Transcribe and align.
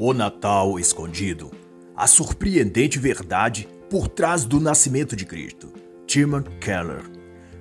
O 0.00 0.14
Natal 0.14 0.78
Escondido 0.78 1.50
A 1.96 2.06
surpreendente 2.06 3.00
verdade 3.00 3.66
por 3.90 4.06
trás 4.06 4.44
do 4.44 4.60
nascimento 4.60 5.16
de 5.16 5.26
Cristo. 5.26 5.72
Timon 6.06 6.42
Keller. 6.60 7.02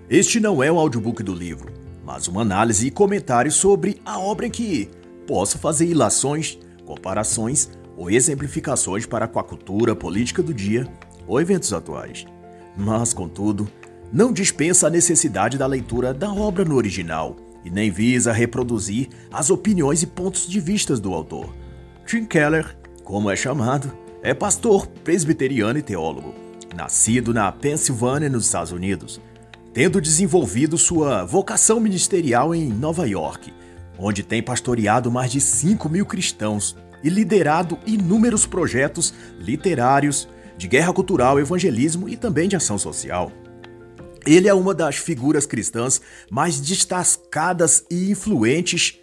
Este 0.07 0.39
não 0.39 0.61
é 0.61 0.71
um 0.71 0.77
audiobook 0.77 1.23
do 1.23 1.33
livro, 1.33 1.73
mas 2.05 2.27
uma 2.27 2.43
análise 2.43 2.85
e 2.85 2.91
comentário 2.91 3.51
sobre 3.51 3.99
a 4.05 4.19
obra 4.19 4.45
em 4.45 4.51
que 4.51 4.87
posso 5.25 5.57
fazer 5.57 5.87
ilações, 5.87 6.59
comparações 6.85 7.71
ou 7.97 8.07
exemplificações 8.07 9.07
para 9.07 9.27
com 9.27 9.39
a 9.39 9.43
cultura 9.43 9.95
política 9.95 10.43
do 10.43 10.53
dia 10.53 10.87
ou 11.25 11.41
eventos 11.41 11.73
atuais. 11.73 12.27
Mas, 12.77 13.15
contudo, 13.15 13.67
não 14.13 14.31
dispensa 14.31 14.85
a 14.85 14.91
necessidade 14.91 15.57
da 15.57 15.65
leitura 15.65 16.13
da 16.13 16.31
obra 16.31 16.63
no 16.63 16.75
original 16.75 17.35
e 17.65 17.71
nem 17.71 17.89
visa 17.89 18.31
reproduzir 18.31 19.09
as 19.31 19.49
opiniões 19.49 20.03
e 20.03 20.05
pontos 20.05 20.47
de 20.47 20.59
vista 20.59 20.95
do 20.95 21.15
autor. 21.15 21.49
Tim 22.07 22.23
Keller, 22.23 22.73
como 23.03 23.29
é 23.29 23.35
chamado, 23.35 23.91
é 24.23 24.33
pastor 24.33 24.87
presbiteriano 24.87 25.77
e 25.77 25.81
teólogo, 25.81 26.33
nascido 26.73 27.33
na 27.33 27.51
Pensilvânia, 27.51 28.29
nos 28.29 28.45
Estados 28.45 28.71
Unidos, 28.71 29.19
tendo 29.73 29.99
desenvolvido 29.99 30.77
sua 30.77 31.25
vocação 31.25 31.81
ministerial 31.81 32.55
em 32.55 32.69
Nova 32.69 33.05
York, 33.05 33.53
onde 33.99 34.23
tem 34.23 34.41
pastoreado 34.41 35.11
mais 35.11 35.29
de 35.33 35.41
5 35.41 35.89
mil 35.89 36.05
cristãos 36.05 36.77
e 37.03 37.09
liderado 37.09 37.77
inúmeros 37.85 38.45
projetos 38.45 39.13
literários, 39.37 40.29
de 40.57 40.69
guerra 40.69 40.93
cultural, 40.93 41.37
evangelismo 41.37 42.07
e 42.07 42.15
também 42.15 42.47
de 42.47 42.55
ação 42.55 42.77
social. 42.77 43.33
Ele 44.25 44.47
é 44.47 44.53
uma 44.53 44.73
das 44.73 44.95
figuras 44.95 45.45
cristãs 45.45 45.99
mais 46.31 46.57
destacadas 46.61 47.83
e 47.91 48.09
influentes 48.09 48.97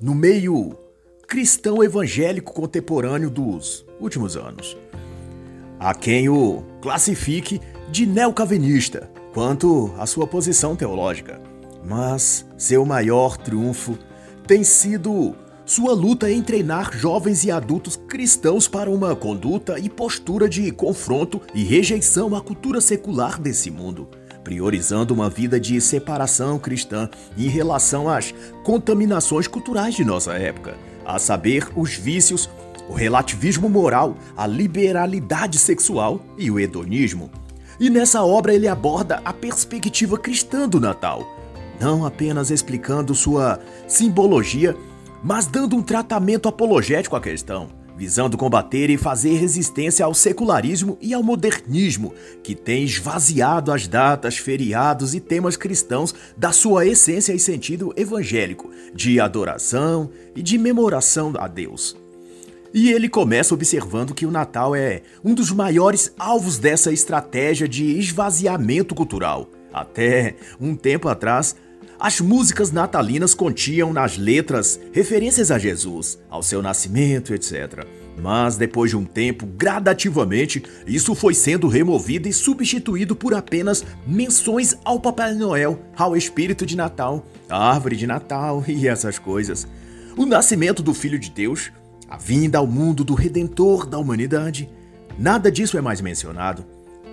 no 0.00 0.14
meio 0.14 0.83
cristão 1.26 1.82
evangélico 1.82 2.52
contemporâneo 2.52 3.30
dos 3.30 3.84
últimos 4.00 4.36
anos. 4.36 4.76
Há 5.78 5.94
quem 5.94 6.28
o 6.28 6.62
classifique 6.80 7.60
de 7.90 8.06
neocalvinista 8.06 9.10
quanto 9.32 9.92
à 9.98 10.06
sua 10.06 10.26
posição 10.26 10.76
teológica, 10.76 11.40
mas 11.84 12.46
seu 12.56 12.84
maior 12.84 13.36
triunfo 13.36 13.98
tem 14.46 14.62
sido 14.62 15.34
sua 15.66 15.94
luta 15.94 16.30
em 16.30 16.42
treinar 16.42 16.96
jovens 16.96 17.44
e 17.44 17.50
adultos 17.50 17.96
cristãos 17.96 18.68
para 18.68 18.90
uma 18.90 19.16
conduta 19.16 19.78
e 19.78 19.88
postura 19.88 20.48
de 20.48 20.70
confronto 20.70 21.40
e 21.54 21.64
rejeição 21.64 22.34
à 22.34 22.40
cultura 22.40 22.80
secular 22.80 23.40
desse 23.40 23.70
mundo, 23.70 24.06
priorizando 24.44 25.14
uma 25.14 25.30
vida 25.30 25.58
de 25.58 25.80
separação 25.80 26.58
cristã 26.58 27.08
em 27.36 27.48
relação 27.48 28.08
às 28.08 28.34
contaminações 28.62 29.48
culturais 29.48 29.94
de 29.94 30.04
nossa 30.04 30.34
época, 30.34 30.76
a 31.04 31.18
saber, 31.18 31.68
os 31.76 31.94
vícios, 31.94 32.48
o 32.88 32.92
relativismo 32.92 33.68
moral, 33.68 34.16
a 34.36 34.46
liberalidade 34.46 35.58
sexual 35.58 36.20
e 36.38 36.50
o 36.50 36.58
hedonismo. 36.58 37.30
E 37.78 37.90
nessa 37.90 38.22
obra 38.22 38.54
ele 38.54 38.68
aborda 38.68 39.20
a 39.24 39.32
perspectiva 39.32 40.16
cristã 40.18 40.68
do 40.68 40.80
Natal, 40.80 41.26
não 41.80 42.06
apenas 42.06 42.50
explicando 42.50 43.14
sua 43.14 43.58
simbologia 43.88 44.76
mas 45.24 45.46
dando 45.46 45.74
um 45.74 45.82
tratamento 45.82 46.46
apologético 46.46 47.16
à 47.16 47.20
questão, 47.20 47.68
visando 47.96 48.36
combater 48.36 48.90
e 48.90 48.96
fazer 48.96 49.36
resistência 49.36 50.04
ao 50.04 50.14
secularismo 50.14 50.98
e 51.00 51.14
ao 51.14 51.22
modernismo, 51.22 52.12
que 52.42 52.54
tem 52.54 52.84
esvaziado 52.84 53.72
as 53.72 53.86
datas, 53.86 54.36
feriados 54.36 55.14
e 55.14 55.20
temas 55.20 55.56
cristãos 55.56 56.14
da 56.36 56.52
sua 56.52 56.86
essência 56.86 57.32
e 57.32 57.38
sentido 57.38 57.92
evangélico, 57.96 58.70
de 58.94 59.20
adoração 59.20 60.10
e 60.34 60.42
de 60.42 60.58
memoração 60.58 61.32
a 61.38 61.46
Deus. 61.46 61.96
E 62.72 62.90
ele 62.90 63.08
começa 63.08 63.54
observando 63.54 64.12
que 64.12 64.26
o 64.26 64.32
Natal 64.32 64.74
é 64.74 65.02
um 65.24 65.32
dos 65.32 65.52
maiores 65.52 66.12
alvos 66.18 66.58
dessa 66.58 66.92
estratégia 66.92 67.68
de 67.68 67.96
esvaziamento 67.96 68.96
cultural. 68.96 69.48
Até 69.72 70.34
um 70.60 70.74
tempo 70.74 71.08
atrás, 71.08 71.54
as 72.04 72.20
músicas 72.20 72.70
natalinas 72.70 73.32
continham 73.32 73.90
nas 73.90 74.18
letras 74.18 74.78
referências 74.92 75.50
a 75.50 75.58
Jesus, 75.58 76.18
ao 76.28 76.42
seu 76.42 76.60
nascimento, 76.60 77.32
etc. 77.32 77.86
Mas 78.20 78.58
depois 78.58 78.90
de 78.90 78.96
um 78.98 79.06
tempo, 79.06 79.46
gradativamente, 79.46 80.62
isso 80.86 81.14
foi 81.14 81.32
sendo 81.32 81.66
removido 81.66 82.28
e 82.28 82.32
substituído 82.34 83.16
por 83.16 83.32
apenas 83.32 83.82
menções 84.06 84.76
ao 84.84 85.00
Papai 85.00 85.32
Noel, 85.32 85.80
ao 85.96 86.14
espírito 86.14 86.66
de 86.66 86.76
Natal, 86.76 87.24
à 87.48 87.70
árvore 87.70 87.96
de 87.96 88.06
Natal 88.06 88.62
e 88.68 88.86
essas 88.86 89.18
coisas. 89.18 89.66
O 90.14 90.26
nascimento 90.26 90.82
do 90.82 90.92
Filho 90.92 91.18
de 91.18 91.30
Deus, 91.30 91.72
a 92.06 92.18
vinda 92.18 92.58
ao 92.58 92.66
mundo 92.66 93.02
do 93.02 93.14
Redentor 93.14 93.86
da 93.86 93.96
humanidade, 93.96 94.68
nada 95.18 95.50
disso 95.50 95.78
é 95.78 95.80
mais 95.80 96.02
mencionado. 96.02 96.66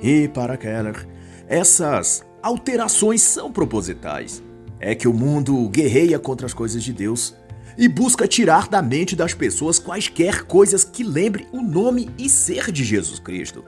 E 0.03 0.27
para 0.27 0.57
Keller, 0.57 1.07
essas 1.47 2.25
alterações 2.43 3.21
são 3.21 3.53
propositais 3.53 4.43
é 4.81 4.95
que 4.95 5.07
o 5.07 5.13
mundo 5.13 5.69
guerreia 5.69 6.17
contra 6.17 6.47
as 6.47 6.53
coisas 6.53 6.83
de 6.83 6.91
Deus 6.91 7.35
e 7.77 7.87
busca 7.87 8.27
tirar 8.27 8.67
da 8.67 8.81
mente 8.81 9.15
das 9.15 9.33
pessoas 9.33 9.79
quaisquer 9.79 10.43
coisas 10.43 10.83
que 10.83 11.03
lembrem 11.03 11.47
o 11.53 11.61
nome 11.61 12.09
e 12.17 12.27
ser 12.27 12.71
de 12.71 12.83
Jesus 12.83 13.19
Cristo. 13.19 13.63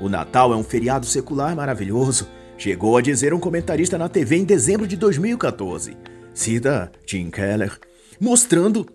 O 0.00 0.08
Natal 0.08 0.52
é 0.52 0.56
um 0.56 0.62
feriado 0.62 1.06
secular 1.06 1.56
maravilhoso, 1.56 2.28
chegou 2.56 2.96
a 2.96 3.02
dizer 3.02 3.34
um 3.34 3.40
comentarista 3.40 3.98
na 3.98 4.08
TV 4.08 4.36
em 4.36 4.44
dezembro 4.44 4.86
de 4.86 4.96
2014, 4.96 5.96
cita 6.32 6.92
Tim 7.04 7.30
Keller, 7.30 7.76
mostrando 8.20 8.86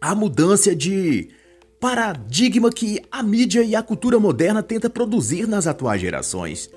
a 0.00 0.14
mudança 0.14 0.74
de 0.76 1.30
paradigma 1.80 2.70
que 2.70 3.00
a 3.10 3.22
mídia 3.22 3.62
e 3.62 3.74
a 3.74 3.82
cultura 3.82 4.18
moderna 4.18 4.62
tenta 4.62 4.90
produzir 4.90 5.46
nas 5.46 5.66
atuais 5.66 6.00
gerações. 6.00 6.70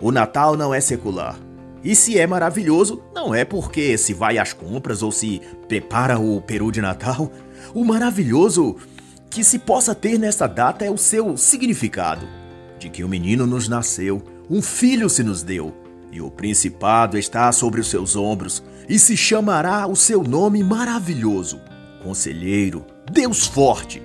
O 0.00 0.12
Natal 0.12 0.56
não 0.56 0.72
é 0.72 0.80
secular, 0.80 1.38
e 1.82 1.94
se 1.94 2.18
é 2.18 2.26
maravilhoso, 2.26 3.02
não 3.14 3.34
é 3.34 3.44
porque 3.44 3.96
se 3.96 4.12
vai 4.12 4.38
às 4.38 4.52
compras 4.52 5.02
ou 5.02 5.12
se 5.12 5.40
prepara 5.68 6.18
o 6.18 6.40
peru 6.40 6.72
de 6.72 6.80
Natal. 6.80 7.30
O 7.74 7.84
maravilhoso 7.84 8.76
que 9.30 9.44
se 9.44 9.58
possa 9.58 9.94
ter 9.94 10.18
nesta 10.18 10.46
data 10.46 10.84
é 10.84 10.90
o 10.90 10.98
seu 10.98 11.36
significado: 11.36 12.26
de 12.78 12.88
que 12.88 13.04
o 13.04 13.08
menino 13.08 13.46
nos 13.46 13.68
nasceu, 13.68 14.22
um 14.50 14.62
filho 14.62 15.08
se 15.08 15.22
nos 15.22 15.42
deu, 15.42 15.74
e 16.10 16.20
o 16.20 16.30
principado 16.30 17.18
está 17.18 17.50
sobre 17.52 17.80
os 17.80 17.88
seus 17.88 18.16
ombros, 18.16 18.62
e 18.88 18.98
se 18.98 19.16
chamará 19.16 19.86
o 19.86 19.94
seu 19.94 20.22
nome 20.22 20.64
maravilhoso: 20.64 21.60
Conselheiro, 22.02 22.84
Deus 23.10 23.46
forte, 23.46 24.02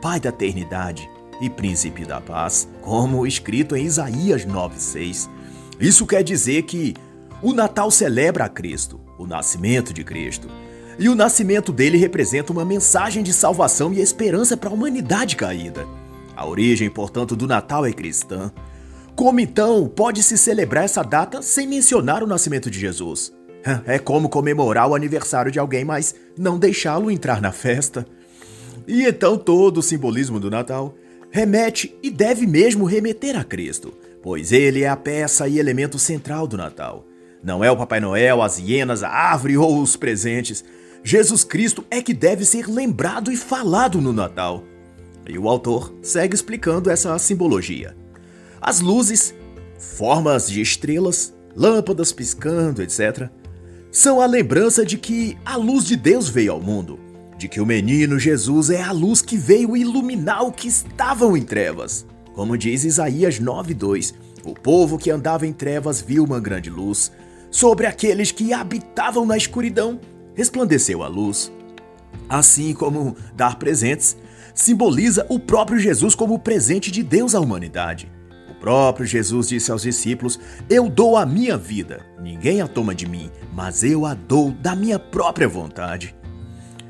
Pai 0.00 0.18
da 0.18 0.30
eternidade 0.30 1.08
e 1.40 1.48
Príncipe 1.48 2.04
da 2.04 2.20
paz, 2.20 2.68
como 2.80 3.26
escrito 3.26 3.76
em 3.76 3.84
Isaías 3.84 4.44
9:6. 4.44 5.28
Isso 5.78 6.06
quer 6.06 6.22
dizer 6.22 6.62
que 6.62 6.94
o 7.42 7.52
Natal 7.52 7.90
celebra 7.90 8.44
a 8.44 8.48
Cristo, 8.48 9.00
o 9.18 9.26
nascimento 9.26 9.92
de 9.92 10.04
Cristo. 10.04 10.48
E 10.98 11.08
o 11.08 11.14
nascimento 11.14 11.72
dele 11.72 11.98
representa 11.98 12.52
uma 12.52 12.64
mensagem 12.64 13.22
de 13.22 13.32
salvação 13.32 13.92
e 13.92 14.00
esperança 14.00 14.56
para 14.56 14.70
a 14.70 14.72
humanidade 14.72 15.34
caída. 15.34 15.84
A 16.36 16.46
origem, 16.46 16.88
portanto, 16.88 17.34
do 17.34 17.48
Natal 17.48 17.84
é 17.84 17.92
cristã. 17.92 18.52
Como 19.16 19.40
então 19.40 19.88
pode-se 19.88 20.38
celebrar 20.38 20.84
essa 20.84 21.02
data 21.02 21.42
sem 21.42 21.66
mencionar 21.66 22.22
o 22.22 22.26
nascimento 22.26 22.70
de 22.70 22.78
Jesus? 22.78 23.32
É 23.86 23.98
como 23.98 24.28
comemorar 24.28 24.88
o 24.88 24.94
aniversário 24.94 25.50
de 25.50 25.58
alguém, 25.58 25.84
mas 25.84 26.14
não 26.38 26.58
deixá-lo 26.58 27.10
entrar 27.10 27.40
na 27.40 27.52
festa. 27.52 28.06
E 28.86 29.04
então 29.04 29.36
todo 29.36 29.78
o 29.78 29.82
simbolismo 29.82 30.38
do 30.38 30.50
Natal 30.50 30.94
remete 31.30 31.96
e 32.02 32.10
deve 32.10 32.46
mesmo 32.46 32.84
remeter 32.84 33.36
a 33.38 33.44
Cristo, 33.44 33.94
pois 34.22 34.52
ele 34.52 34.82
é 34.82 34.88
a 34.88 34.96
peça 34.96 35.48
e 35.48 35.58
elemento 35.58 35.98
central 35.98 36.46
do 36.46 36.56
Natal. 36.56 37.04
Não 37.42 37.64
é 37.64 37.70
o 37.70 37.76
Papai 37.76 37.98
Noel, 37.98 38.40
as 38.40 38.58
hienas, 38.58 39.02
a 39.02 39.08
árvore 39.08 39.56
ou 39.56 39.82
os 39.82 39.96
presentes. 39.96 40.64
Jesus 41.02 41.42
Cristo 41.42 41.84
é 41.90 42.00
que 42.00 42.14
deve 42.14 42.44
ser 42.44 42.68
lembrado 42.68 43.32
e 43.32 43.36
falado 43.36 44.00
no 44.00 44.12
Natal. 44.12 44.62
E 45.28 45.36
o 45.36 45.48
autor 45.48 45.92
segue 46.02 46.34
explicando 46.34 46.88
essa 46.88 47.18
simbologia. 47.18 47.96
As 48.60 48.80
luzes, 48.80 49.34
formas 49.76 50.48
de 50.48 50.60
estrelas, 50.60 51.34
lâmpadas 51.56 52.12
piscando, 52.12 52.80
etc., 52.80 53.28
são 53.90 54.20
a 54.20 54.26
lembrança 54.26 54.86
de 54.86 54.96
que 54.96 55.36
a 55.44 55.56
luz 55.56 55.84
de 55.84 55.96
Deus 55.96 56.28
veio 56.28 56.52
ao 56.52 56.60
mundo, 56.60 56.98
de 57.36 57.48
que 57.48 57.60
o 57.60 57.66
menino 57.66 58.18
Jesus 58.18 58.70
é 58.70 58.80
a 58.80 58.92
luz 58.92 59.20
que 59.20 59.36
veio 59.36 59.76
iluminar 59.76 60.44
o 60.44 60.52
que 60.52 60.68
estavam 60.68 61.36
em 61.36 61.42
trevas. 61.42 62.06
Como 62.34 62.56
diz 62.56 62.84
Isaías 62.84 63.40
9:2, 63.40 64.14
o 64.44 64.54
povo 64.54 64.96
que 64.96 65.10
andava 65.10 65.46
em 65.46 65.52
trevas 65.52 66.00
viu 66.00 66.24
uma 66.24 66.40
grande 66.40 66.70
luz 66.70 67.12
sobre 67.52 67.86
aqueles 67.86 68.32
que 68.32 68.52
habitavam 68.52 69.26
na 69.26 69.36
escuridão, 69.36 70.00
resplandeceu 70.34 71.02
a 71.02 71.06
luz. 71.06 71.52
Assim 72.28 72.72
como 72.72 73.14
dar 73.36 73.58
presentes 73.58 74.16
simboliza 74.54 75.26
o 75.28 75.38
próprio 75.38 75.78
Jesus 75.78 76.14
como 76.14 76.38
presente 76.38 76.90
de 76.90 77.02
Deus 77.02 77.34
à 77.34 77.40
humanidade. 77.40 78.10
O 78.50 78.54
próprio 78.54 79.04
Jesus 79.04 79.48
disse 79.48 79.70
aos 79.70 79.82
discípulos: 79.82 80.40
Eu 80.68 80.88
dou 80.88 81.16
a 81.16 81.26
minha 81.26 81.56
vida, 81.56 82.04
ninguém 82.20 82.62
a 82.62 82.66
toma 82.66 82.94
de 82.94 83.06
mim, 83.06 83.30
mas 83.52 83.84
eu 83.84 84.06
a 84.06 84.14
dou 84.14 84.50
da 84.50 84.74
minha 84.74 84.98
própria 84.98 85.46
vontade. 85.46 86.16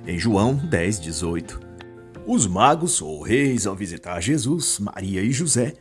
Em 0.06 0.18
João 0.18 0.54
10, 0.54 1.00
18. 1.00 1.60
Os 2.24 2.46
magos 2.46 3.02
ou 3.02 3.20
reis, 3.20 3.66
ao 3.66 3.74
visitar 3.74 4.20
Jesus, 4.20 4.78
Maria 4.78 5.22
e 5.22 5.32
José, 5.32 5.74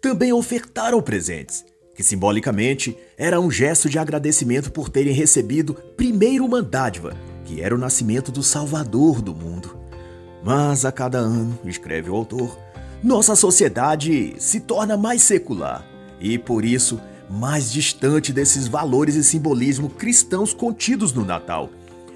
também 0.00 0.32
ofertaram 0.32 1.02
presentes, 1.02 1.64
que 2.00 2.06
simbolicamente 2.06 2.96
era 3.14 3.38
um 3.38 3.50
gesto 3.50 3.86
de 3.86 3.98
agradecimento 3.98 4.72
por 4.72 4.88
terem 4.88 5.12
recebido 5.12 5.74
primeiro 5.98 6.46
uma 6.46 6.62
dádiva, 6.62 7.14
que 7.44 7.60
era 7.60 7.74
o 7.74 7.78
nascimento 7.78 8.32
do 8.32 8.42
Salvador 8.42 9.20
do 9.20 9.34
mundo. 9.34 9.76
Mas 10.42 10.86
a 10.86 10.90
cada 10.90 11.18
ano, 11.18 11.58
escreve 11.66 12.08
o 12.08 12.14
autor, 12.14 12.58
nossa 13.02 13.36
sociedade 13.36 14.34
se 14.38 14.60
torna 14.60 14.96
mais 14.96 15.22
secular 15.22 15.86
e, 16.18 16.38
por 16.38 16.64
isso, 16.64 16.98
mais 17.28 17.70
distante 17.70 18.32
desses 18.32 18.66
valores 18.66 19.14
e 19.14 19.22
simbolismo 19.22 19.90
cristãos 19.90 20.54
contidos 20.54 21.12
no 21.12 21.22
Natal. 21.22 21.68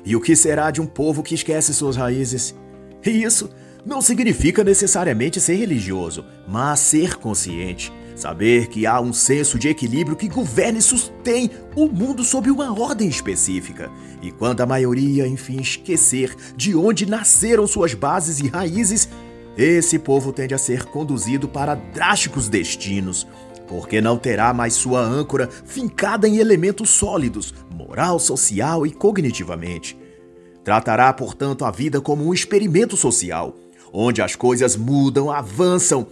E 0.02 0.16
o 0.16 0.20
que 0.20 0.34
será 0.34 0.70
de 0.70 0.80
um 0.80 0.86
povo 0.86 1.22
que 1.22 1.34
esquece 1.34 1.74
suas 1.74 1.94
raízes? 1.94 2.54
E 3.04 3.22
isso 3.22 3.50
não 3.84 4.00
significa 4.00 4.64
necessariamente 4.64 5.42
ser 5.42 5.56
religioso, 5.56 6.24
mas 6.48 6.80
ser 6.80 7.16
consciente. 7.16 7.92
Saber 8.14 8.68
que 8.68 8.86
há 8.86 9.00
um 9.00 9.12
senso 9.12 9.58
de 9.58 9.68
equilíbrio 9.68 10.16
que 10.16 10.28
governa 10.28 10.78
e 10.78 10.82
sustém 10.82 11.50
o 11.74 11.86
mundo 11.86 12.22
sob 12.22 12.48
uma 12.50 12.72
ordem 12.78 13.08
específica. 13.08 13.90
E 14.22 14.30
quando 14.30 14.60
a 14.60 14.66
maioria, 14.66 15.26
enfim, 15.26 15.60
esquecer 15.60 16.34
de 16.56 16.76
onde 16.76 17.06
nasceram 17.06 17.66
suas 17.66 17.92
bases 17.92 18.38
e 18.38 18.46
raízes, 18.46 19.08
esse 19.56 19.98
povo 19.98 20.32
tende 20.32 20.54
a 20.54 20.58
ser 20.58 20.84
conduzido 20.84 21.48
para 21.48 21.74
drásticos 21.74 22.48
destinos, 22.48 23.26
porque 23.66 24.00
não 24.00 24.16
terá 24.16 24.52
mais 24.54 24.74
sua 24.74 25.00
âncora 25.00 25.48
fincada 25.48 26.28
em 26.28 26.38
elementos 26.38 26.90
sólidos, 26.90 27.52
moral, 27.70 28.20
social 28.20 28.86
e 28.86 28.92
cognitivamente. 28.92 29.98
Tratará, 30.62 31.12
portanto, 31.12 31.64
a 31.64 31.70
vida 31.70 32.00
como 32.00 32.24
um 32.24 32.32
experimento 32.32 32.96
social, 32.96 33.56
onde 33.92 34.22
as 34.22 34.34
coisas 34.34 34.76
mudam, 34.76 35.30
avançam 35.30 36.06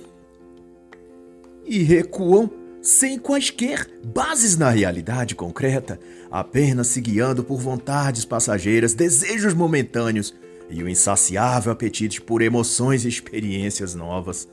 e 1.65 1.83
recuam 1.83 2.51
sem 2.81 3.19
quaisquer 3.19 3.89
bases 4.05 4.57
na 4.57 4.71
realidade 4.71 5.37
concreta, 5.37 6.01
apenas 6.31 6.89
se 6.89 7.01
guiando 7.01 7.45
por 7.45 7.61
vontades 7.61 8.25
passageiras, 8.25 8.93
desejos 8.93 9.55
momentâneos 9.55 10.35
e 10.69 10.83
o 10.83 10.89
insaciável 10.89 11.73
apetite 11.73 12.21
por 12.21 12.43
emoções 12.43 13.05
e 13.05 13.09
experiências 13.09 13.95
novas. 13.95 14.49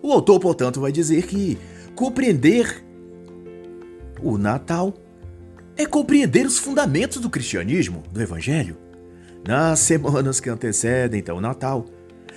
O 0.00 0.12
autor, 0.12 0.38
portanto, 0.38 0.80
vai 0.80 0.92
dizer 0.92 1.26
que 1.26 1.58
compreender 1.94 2.84
o 4.22 4.38
Natal 4.38 4.94
é 5.76 5.84
compreender 5.84 6.46
os 6.46 6.58
fundamentos 6.58 7.20
do 7.20 7.28
cristianismo, 7.28 8.02
do 8.12 8.22
Evangelho. 8.22 8.76
Nas 9.46 9.80
semanas 9.80 10.40
que 10.40 10.48
antecedem 10.48 11.20
então 11.20 11.36
o 11.36 11.40
Natal, 11.40 11.84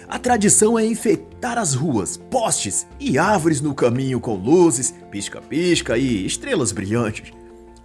a 0.07 0.17
tradição 0.17 0.79
é 0.79 0.85
enfeitar 0.85 1.57
as 1.57 1.73
ruas, 1.73 2.15
postes 2.15 2.87
e 2.97 3.17
árvores 3.17 3.59
no 3.59 3.75
caminho 3.75 4.21
com 4.21 4.35
luzes, 4.35 4.93
pisca-pisca 5.11 5.97
e 5.97 6.25
estrelas 6.25 6.71
brilhantes. 6.71 7.33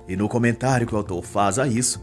E 0.07 0.17
no 0.17 0.29
comentário 0.29 0.87
que 0.87 0.95
o 0.95 0.99
autor 0.99 1.25
faz 1.25 1.59
a 1.59 1.67
isso, 1.67 2.01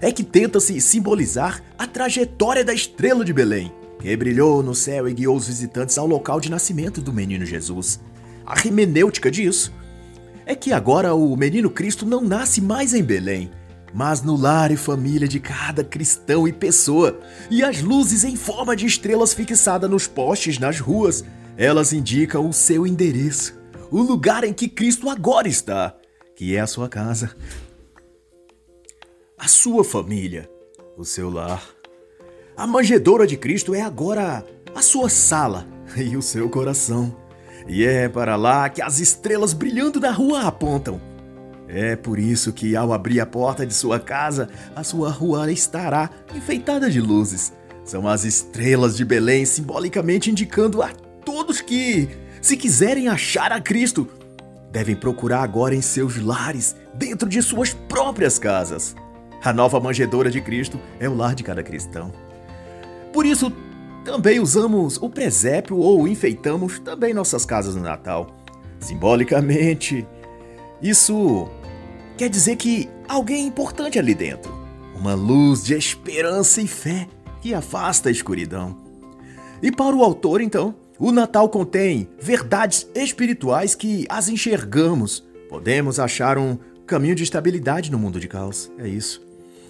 é 0.00 0.10
que 0.10 0.24
tenta-se 0.24 0.80
simbolizar 0.80 1.62
a 1.78 1.86
trajetória 1.86 2.64
da 2.64 2.74
estrela 2.74 3.24
de 3.24 3.32
Belém, 3.32 3.72
que 4.00 4.16
brilhou 4.16 4.62
no 4.62 4.74
céu 4.74 5.08
e 5.08 5.14
guiou 5.14 5.36
os 5.36 5.46
visitantes 5.46 5.96
ao 5.98 6.06
local 6.06 6.40
de 6.40 6.50
nascimento 6.50 7.00
do 7.00 7.12
menino 7.12 7.46
Jesus. 7.46 8.00
A 8.44 8.58
hermenêutica 8.58 9.30
disso 9.30 9.72
é 10.44 10.54
que 10.56 10.72
agora 10.72 11.14
o 11.14 11.36
menino 11.36 11.70
Cristo 11.70 12.04
não 12.04 12.22
nasce 12.22 12.60
mais 12.60 12.92
em 12.92 13.04
Belém, 13.04 13.50
mas 13.92 14.22
no 14.22 14.36
lar 14.36 14.70
e 14.70 14.76
família 14.76 15.26
de 15.26 15.40
cada 15.40 15.82
cristão 15.82 16.46
e 16.46 16.52
pessoa. 16.52 17.18
E 17.50 17.62
as 17.62 17.82
luzes 17.82 18.24
em 18.24 18.36
forma 18.36 18.76
de 18.76 18.86
estrelas 18.86 19.32
fixadas 19.32 19.90
nos 19.90 20.06
postes 20.06 20.58
nas 20.58 20.78
ruas, 20.78 21.24
elas 21.56 21.92
indicam 21.92 22.48
o 22.48 22.52
seu 22.52 22.86
endereço, 22.86 23.58
o 23.90 24.00
lugar 24.00 24.44
em 24.44 24.52
que 24.52 24.68
Cristo 24.68 25.08
agora 25.08 25.48
está, 25.48 25.94
que 26.36 26.54
é 26.54 26.60
a 26.60 26.66
sua 26.66 26.88
casa, 26.88 27.36
a 29.36 29.48
sua 29.48 29.82
família, 29.82 30.48
o 30.96 31.04
seu 31.04 31.30
lar. 31.30 31.62
A 32.56 32.66
manjedoura 32.66 33.26
de 33.26 33.36
Cristo 33.36 33.74
é 33.74 33.80
agora 33.80 34.44
a 34.74 34.82
sua 34.82 35.08
sala 35.08 35.66
e 35.96 36.16
o 36.16 36.22
seu 36.22 36.48
coração. 36.48 37.16
E 37.66 37.84
é 37.84 38.08
para 38.08 38.36
lá 38.36 38.68
que 38.68 38.82
as 38.82 39.00
estrelas 39.00 39.52
brilhando 39.52 40.00
na 40.00 40.10
rua 40.10 40.42
apontam. 40.42 41.00
É 41.72 41.94
por 41.94 42.18
isso 42.18 42.52
que, 42.52 42.74
ao 42.74 42.92
abrir 42.92 43.20
a 43.20 43.26
porta 43.26 43.64
de 43.64 43.72
sua 43.72 44.00
casa, 44.00 44.48
a 44.74 44.82
sua 44.82 45.08
rua 45.08 45.52
estará 45.52 46.10
enfeitada 46.34 46.90
de 46.90 47.00
luzes. 47.00 47.52
São 47.84 48.08
as 48.08 48.24
estrelas 48.24 48.96
de 48.96 49.04
Belém 49.04 49.44
simbolicamente 49.44 50.30
indicando 50.30 50.82
a 50.82 50.90
todos 51.24 51.60
que, 51.60 52.08
se 52.42 52.56
quiserem 52.56 53.06
achar 53.06 53.52
a 53.52 53.60
Cristo, 53.60 54.08
devem 54.72 54.96
procurar 54.96 55.42
agora 55.42 55.74
em 55.74 55.80
seus 55.80 56.20
lares, 56.20 56.74
dentro 56.94 57.28
de 57.28 57.40
suas 57.40 57.72
próprias 57.72 58.36
casas. 58.36 58.96
A 59.42 59.52
nova 59.52 59.78
manjedoura 59.78 60.30
de 60.30 60.40
Cristo 60.40 60.78
é 60.98 61.08
o 61.08 61.14
lar 61.14 61.36
de 61.36 61.44
cada 61.44 61.62
cristão. 61.62 62.12
Por 63.12 63.24
isso, 63.24 63.52
também 64.04 64.40
usamos 64.40 64.96
o 64.96 65.08
presépio 65.08 65.76
ou 65.76 66.08
enfeitamos 66.08 66.80
também 66.80 67.14
nossas 67.14 67.44
casas 67.44 67.76
no 67.76 67.82
Natal. 67.82 68.36
Simbolicamente, 68.80 70.06
isso 70.82 71.48
quer 72.20 72.28
dizer 72.28 72.56
que 72.56 72.86
alguém 73.08 73.46
importante 73.46 73.98
ali 73.98 74.14
dentro. 74.14 74.54
Uma 74.94 75.14
luz 75.14 75.64
de 75.64 75.72
esperança 75.72 76.60
e 76.60 76.66
fé 76.66 77.08
que 77.40 77.54
afasta 77.54 78.10
a 78.10 78.12
escuridão. 78.12 78.76
E 79.62 79.72
para 79.72 79.96
o 79.96 80.04
autor, 80.04 80.42
então, 80.42 80.74
o 80.98 81.12
Natal 81.12 81.48
contém 81.48 82.10
verdades 82.20 82.86
espirituais 82.94 83.74
que 83.74 84.04
as 84.06 84.28
enxergamos. 84.28 85.24
Podemos 85.48 85.98
achar 85.98 86.36
um 86.36 86.58
caminho 86.86 87.14
de 87.14 87.22
estabilidade 87.22 87.90
no 87.90 87.98
mundo 87.98 88.20
de 88.20 88.28
caos. 88.28 88.70
É 88.76 88.86
isso. 88.86 89.26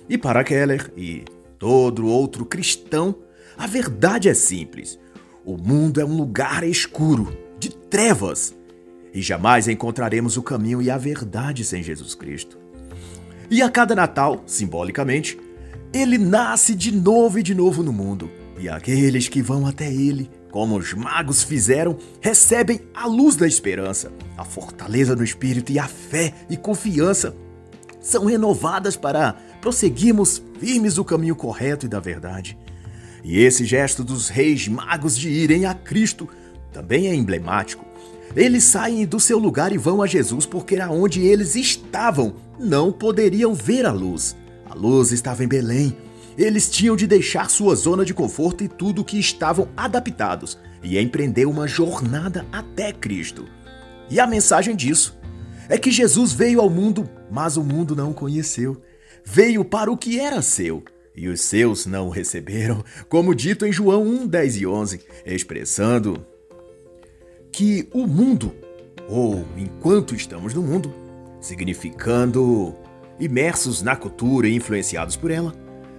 E 0.09 0.19
para 0.19 0.43
Keller 0.43 0.93
e 0.97 1.25
todo 1.57 2.09
outro 2.09 2.45
cristão, 2.45 3.15
a 3.57 3.69
verdade 3.69 4.29
é 4.29 4.35
simples. 4.35 4.99
O 5.45 5.57
mundo 5.57 6.01
é 6.01 6.05
um 6.05 6.17
lugar 6.17 6.65
escuro, 6.65 7.33
de 7.61 7.71
trevas, 7.71 8.53
e 9.13 9.21
jamais 9.21 9.69
encontraremos 9.69 10.37
o 10.37 10.43
caminho 10.43 10.81
e 10.81 10.91
a 10.91 10.99
verdade 10.99 11.65
sem 11.65 11.83
Jesus 11.83 12.15
Cristo. 12.15 12.59
E 13.51 13.63
a 13.63 13.69
cada 13.69 13.95
Natal, 13.95 14.43
simbolicamente, 14.47 15.39
ele 15.93 16.19
nasce 16.19 16.75
de 16.75 16.93
novo 16.93 17.39
e 17.39 17.43
de 17.43 17.55
novo 17.55 17.83
no 17.83 17.93
mundo, 17.93 18.31
e 18.59 18.69
aqueles 18.69 19.29
que 19.29 19.43
vão 19.43 19.67
até 19.67 19.93
ele, 19.93 20.31
como 20.51 20.77
os 20.77 20.95
magos 20.95 21.43
fizeram, 21.43 21.97
recebem 22.21 22.81
a 22.95 23.07
luz 23.07 23.35
da 23.35 23.47
esperança, 23.47 24.13
a 24.37 24.45
fortaleza 24.45 25.17
do 25.17 25.25
espírito 25.25 25.73
e 25.73 25.79
a 25.79 25.89
fé 25.89 26.33
e 26.49 26.57
confiança 26.57 27.35
são 28.01 28.27
renovadas 28.27 28.97
para 28.97 29.35
prosseguirmos 29.61 30.43
firmes 30.59 30.99
o 30.99 31.05
caminho 31.05 31.37
correto 31.37 31.87
e 31.87 31.89
da 31.89 32.01
verdade. 32.01 32.57
E 33.23 33.41
esse 33.41 33.65
gesto 33.65 34.03
dos 34.03 34.29
reis 34.29 34.67
magos 34.69 35.17
de 35.17 35.29
irem 35.29 35.67
a 35.67 35.75
Cristo 35.75 36.29
também 36.73 37.09
é 37.09 37.15
emblemático. 37.15 37.85
Eles 38.35 38.65
saem 38.65 39.05
do 39.07 39.19
seu 39.19 39.39
lugar 39.39 39.73
e 39.73 39.79
vão 39.79 40.03
a 40.03 40.07
Jesus 40.07 40.47
porque 40.47 40.77
aonde 40.77 41.21
eles 41.21 41.57
estavam 41.57 42.35
não 42.59 42.93
poderiam 42.93 43.55
ver 43.55 43.87
a 43.87 43.93
luz. 43.93 44.37
A 44.69 44.75
luz 44.75 45.11
estava 45.11 45.43
em 45.43 45.49
Belém. 45.49 45.97
Eles 46.39 46.71
tinham 46.71 46.97
de 46.97 47.07
deixar 47.07 47.51
sua 47.51 47.75
zona 47.75 48.05
de 48.05 48.15
conforto 48.15 48.63
e 48.63 48.69
tudo 48.69 49.05
que 49.05 49.19
estavam 49.19 49.69
adaptados 49.77 50.57
e 50.83 50.99
empreender 50.99 51.47
uma 51.47 51.67
jornada 51.67 52.47
até 52.53 52.93
Cristo. 52.93 53.47
E 54.09 54.21
a 54.21 54.27
mensagem 54.27 54.75
disso 54.77 55.19
é 55.69 55.77
que 55.77 55.91
Jesus 55.91 56.33
veio 56.33 56.61
ao 56.61 56.71
mundo, 56.71 57.09
mas 57.31 57.57
o 57.57 57.65
mundo 57.65 57.95
não 57.95 58.11
o 58.11 58.15
conheceu 58.15 58.81
veio 59.25 59.65
para 59.65 59.91
o 59.91 59.97
que 59.97 60.19
era 60.19 60.43
seu, 60.43 60.83
e 61.15 61.29
os 61.29 61.41
seus 61.41 61.87
não 61.87 62.09
o 62.09 62.11
receberam, 62.11 62.85
como 63.09 63.35
dito 63.35 63.67
em 63.67 63.73
João 63.73 64.03
1, 64.03 64.27
10 64.27 64.57
e 64.57 64.67
11, 64.67 65.01
expressando 65.27 66.25
que 67.61 67.87
o 67.93 68.07
mundo, 68.07 68.55
ou 69.07 69.45
enquanto 69.55 70.15
estamos 70.15 70.55
no 70.55 70.63
mundo, 70.63 70.95
significando 71.43 72.75
imersos 73.19 73.83
na 73.83 73.95
cultura 73.95 74.49
e 74.49 74.55
influenciados 74.55 75.15
por 75.15 75.31
ela, 75.31 75.53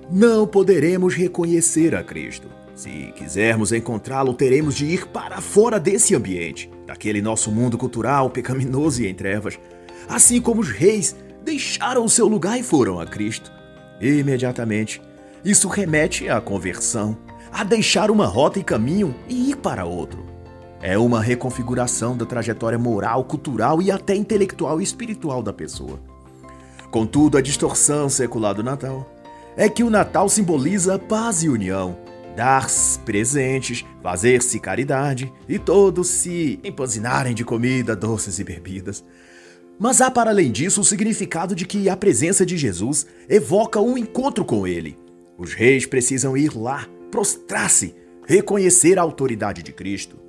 não 0.10 0.48
poderemos 0.48 1.14
reconhecer 1.14 1.94
a 1.94 2.04
Cristo. 2.04 2.48
Se 2.74 3.14
quisermos 3.16 3.72
encontrá-lo, 3.72 4.34
teremos 4.34 4.74
de 4.74 4.88
ir 4.88 5.06
para 5.10 5.40
fora 5.40 5.80
desse 5.80 6.16
ambiente, 6.16 6.68
daquele 6.88 7.22
nosso 7.22 7.52
mundo 7.52 7.78
cultural 7.78 8.32
pecaminoso 8.32 9.04
e 9.04 9.08
em 9.08 9.14
trevas, 9.14 9.60
assim 10.10 10.42
como 10.42 10.62
os 10.62 10.70
reis 10.70 11.16
deixaram 11.46 12.04
o 12.04 12.10
seu 12.10 12.28
lugar 12.28 12.60
e 12.60 12.64
foram 12.64 13.00
a 13.00 13.06
Cristo. 13.06 13.52
Imediatamente, 14.02 15.00
isso 15.46 15.68
remete 15.68 16.28
à 16.28 16.42
conversão, 16.42 17.16
a 17.52 17.64
deixar 17.64 18.10
uma 18.10 18.26
rota 18.26 18.58
e 18.58 18.64
caminho 18.64 19.14
e 19.30 19.52
ir 19.52 19.58
para 19.58 19.86
outro. 19.86 20.41
É 20.82 20.98
uma 20.98 21.22
reconfiguração 21.22 22.18
da 22.18 22.26
trajetória 22.26 22.80
moral, 22.80 23.24
cultural 23.24 23.82
e 23.82 23.92
até 23.92 24.16
intelectual 24.16 24.82
e 24.82 24.84
espiritual 24.84 25.44
da 25.44 25.54
pessoa. 25.54 26.00
Contudo, 26.90 27.38
a 27.38 27.42
distorção 27.42 28.10
secular 28.10 28.56
do 28.56 28.64
Natal 28.64 29.08
é 29.56 29.70
que 29.70 29.84
o 29.84 29.90
Natal 29.90 30.28
simboliza 30.28 30.98
paz 30.98 31.44
e 31.44 31.50
união, 31.50 31.98
dar 32.36 32.68
presentes, 33.06 33.86
fazer-se 34.02 34.60
caridade 34.60 35.32
e 35.48 35.60
todos 35.60 36.08
se 36.08 36.60
empanzinarem 36.64 37.36
de 37.36 37.46
comida, 37.46 37.96
doces 37.96 38.40
e 38.40 38.44
bebidas. 38.44 39.04
Mas 39.80 40.02
há 40.02 40.10
para 40.10 40.32
além 40.32 40.52
disso 40.52 40.82
o 40.82 40.86
significado 40.86 41.56
de 41.56 41.66
que 41.66 41.90
a 41.90 41.98
presença 41.98 42.46
de 42.46 42.58
Jesus 42.58 43.06
evoca 43.30 43.80
um 43.80 43.98
encontro 43.98 44.44
com 44.44 44.66
ele. 44.66 44.98
Os 45.38 45.54
reis 45.54 45.86
precisam 45.86 46.36
ir 46.36 46.56
lá, 46.56 46.88
prostrar-se, 47.10 47.96
reconhecer 48.26 49.00
a 49.00 49.02
autoridade 49.02 49.64
de 49.64 49.72
Cristo. 49.72 50.21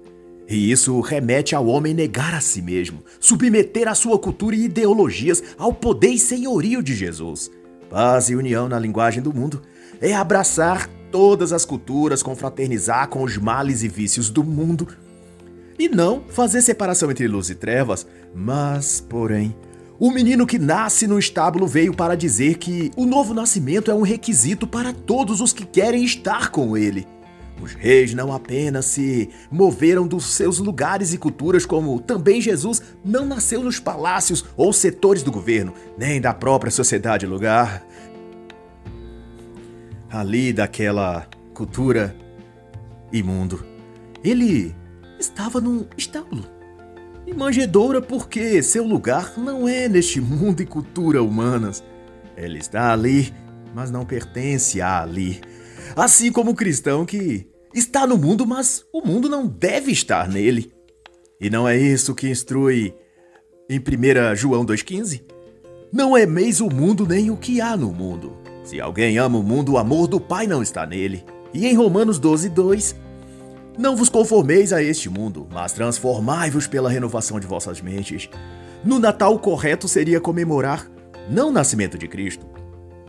E 0.53 0.71
isso 0.71 1.01
remete 1.01 1.55
ao 1.55 1.67
homem 1.67 1.95
negar 1.95 2.35
a 2.35 2.41
si 2.43 2.61
mesmo, 2.61 3.03
submeter 3.19 3.89
a 3.89 3.95
sua 3.95 4.19
cultura 4.19 4.55
e 4.55 4.67
ideologias 4.67 5.43
ao 5.57 5.73
poder 5.73 6.11
e 6.11 6.19
senhorio 6.19 6.83
de 6.83 6.95
Jesus. 6.95 7.51
Paz 7.89 8.29
e 8.29 8.37
união 8.37 8.69
na 8.69 8.79
linguagem 8.79 9.23
do 9.23 9.33
mundo 9.33 9.63
é 9.99 10.13
abraçar 10.13 10.91
todas 11.11 11.55
as 11.55 11.65
culturas, 11.65 12.23
confraternizar 12.23 13.09
com 13.09 13.23
os 13.23 13.39
males 13.39 13.83
e 13.83 13.89
vícios 13.89 14.29
do 14.29 14.45
mundo. 14.45 14.89
E 15.79 15.89
não 15.89 16.23
fazer 16.29 16.61
separação 16.61 17.11
entre 17.11 17.27
luz 17.27 17.49
e 17.49 17.55
trevas, 17.55 18.07
mas, 18.35 19.01
porém, 19.01 19.57
o 19.99 20.11
menino 20.11 20.47
que 20.47 20.59
nasce 20.59 21.07
no 21.07 21.19
estábulo 21.19 21.67
veio 21.67 21.95
para 21.95 22.15
dizer 22.15 22.59
que 22.59 22.91
o 22.95 23.07
novo 23.07 23.33
nascimento 23.33 23.91
é 23.91 23.95
um 23.95 24.03
requisito 24.03 24.67
para 24.67 24.93
todos 24.93 25.41
os 25.41 25.51
que 25.51 25.65
querem 25.65 26.05
estar 26.05 26.51
com 26.51 26.77
ele. 26.77 27.07
Os 27.63 27.75
reis 27.75 28.13
não 28.13 28.33
apenas 28.33 28.87
se 28.87 29.31
moveram 29.49 30.05
dos 30.05 30.25
seus 30.25 30.59
lugares 30.59 31.13
e 31.15 31.19
culturas, 31.19 31.65
como 31.65 32.01
também 32.01 32.41
Jesus 32.41 32.83
não 33.05 33.25
nasceu 33.25 33.63
nos 33.63 33.79
palácios 33.79 34.45
ou 34.57 34.73
setores 34.73 35.23
do 35.23 35.31
governo, 35.31 35.73
nem 35.97 36.21
da 36.21 36.35
própria 36.35 36.73
sociedade 36.73 37.25
lugar. 37.25 37.87
Ali 40.11 40.53
daquela 40.53 41.29
cultura 41.55 42.17
imundo. 43.13 43.65
Ele 44.25 44.75
estava 45.21 45.61
num 45.61 45.87
estábulo. 45.97 46.45
E 47.25 47.33
manjedoura 47.33 48.03
porque 48.03 48.61
seu 48.61 48.85
lugar 48.85 49.35
não 49.39 49.69
é 49.69 49.89
neste 49.89 50.21
mundo 50.21 50.61
e 50.61 50.67
cultura 50.67 51.23
humanas. 51.23 51.83
Ele 52.37 52.59
está 52.59 52.93
ali, 52.93 53.33
mas 53.73 53.89
não 53.89 54.05
pertence 54.05 54.81
a 54.81 55.01
ali. 55.03 55.41
Assim 55.95 56.33
como 56.33 56.51
o 56.51 56.55
cristão 56.57 57.07
que 57.07 57.52
está 57.75 58.07
no 58.07 58.19
mundo, 58.19 58.47
mas 58.47 58.85
o 58.93 59.01
mundo 59.07 59.29
não 59.29 59.47
deve 59.47 59.91
estar 59.91 60.29
nele. 60.29 60.73
E 61.41 61.51
não 61.51 61.67
é 61.67 61.77
isso 61.77 62.15
que 62.15 62.29
instrui 62.29 62.95
em 63.69 63.79
1 63.79 64.37
João 64.37 64.65
2,15? 64.65 65.23
Não 65.93 66.15
ameis 66.15 66.61
o 66.61 66.69
mundo 66.69 67.07
nem 67.07 67.31
o 67.31 67.37
que 67.37 67.61
há 67.61 67.77
no 67.77 67.93
mundo. 67.93 68.37
Se 68.65 68.81
alguém 68.81 69.19
ama 69.19 69.39
o 69.39 69.43
mundo, 69.43 69.73
o 69.73 69.79
amor 69.79 70.07
do 70.07 70.21
Pai 70.21 70.47
não 70.47 70.63
está 70.63 70.87
nele. 70.87 71.25
E 71.53 71.67
em 71.67 71.75
Romanos 71.75 72.21
12,2: 72.21 72.95
Não 73.79 73.97
vos 73.97 74.09
conformeis 74.09 74.73
a 74.73 74.83
este 74.83 75.11
mundo, 75.11 75.47
mas 75.53 75.73
transformai-vos 75.73 76.67
pela 76.67 76.89
renovação 76.89 77.39
de 77.39 77.47
vossas 77.47 77.81
mentes. 77.81 78.29
No 78.85 78.99
Natal, 78.99 79.35
o 79.35 79.39
correto 79.39 79.87
seria 79.87 80.21
comemorar 80.21 80.91
não 81.29 81.49
o 81.49 81.53
nascimento 81.53 81.97
de 81.97 82.09
Cristo, 82.09 82.47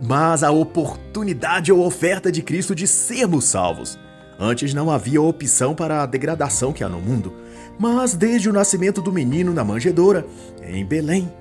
mas 0.05 0.43
a 0.43 0.51
oportunidade 0.51 1.71
ou 1.71 1.85
oferta 1.85 2.31
de 2.31 2.41
Cristo 2.41 2.75
de 2.75 2.87
sermos 2.87 3.45
salvos. 3.45 3.97
Antes 4.39 4.73
não 4.73 4.89
havia 4.89 5.21
opção 5.21 5.75
para 5.75 6.01
a 6.01 6.05
degradação 6.05 6.73
que 6.73 6.83
há 6.83 6.89
no 6.89 6.99
mundo, 6.99 7.33
mas 7.77 8.13
desde 8.13 8.49
o 8.49 8.53
nascimento 8.53 9.01
do 9.01 9.11
menino 9.11 9.53
na 9.53 9.63
manjedoura, 9.63 10.25
em 10.61 10.85
Belém, 10.85 11.31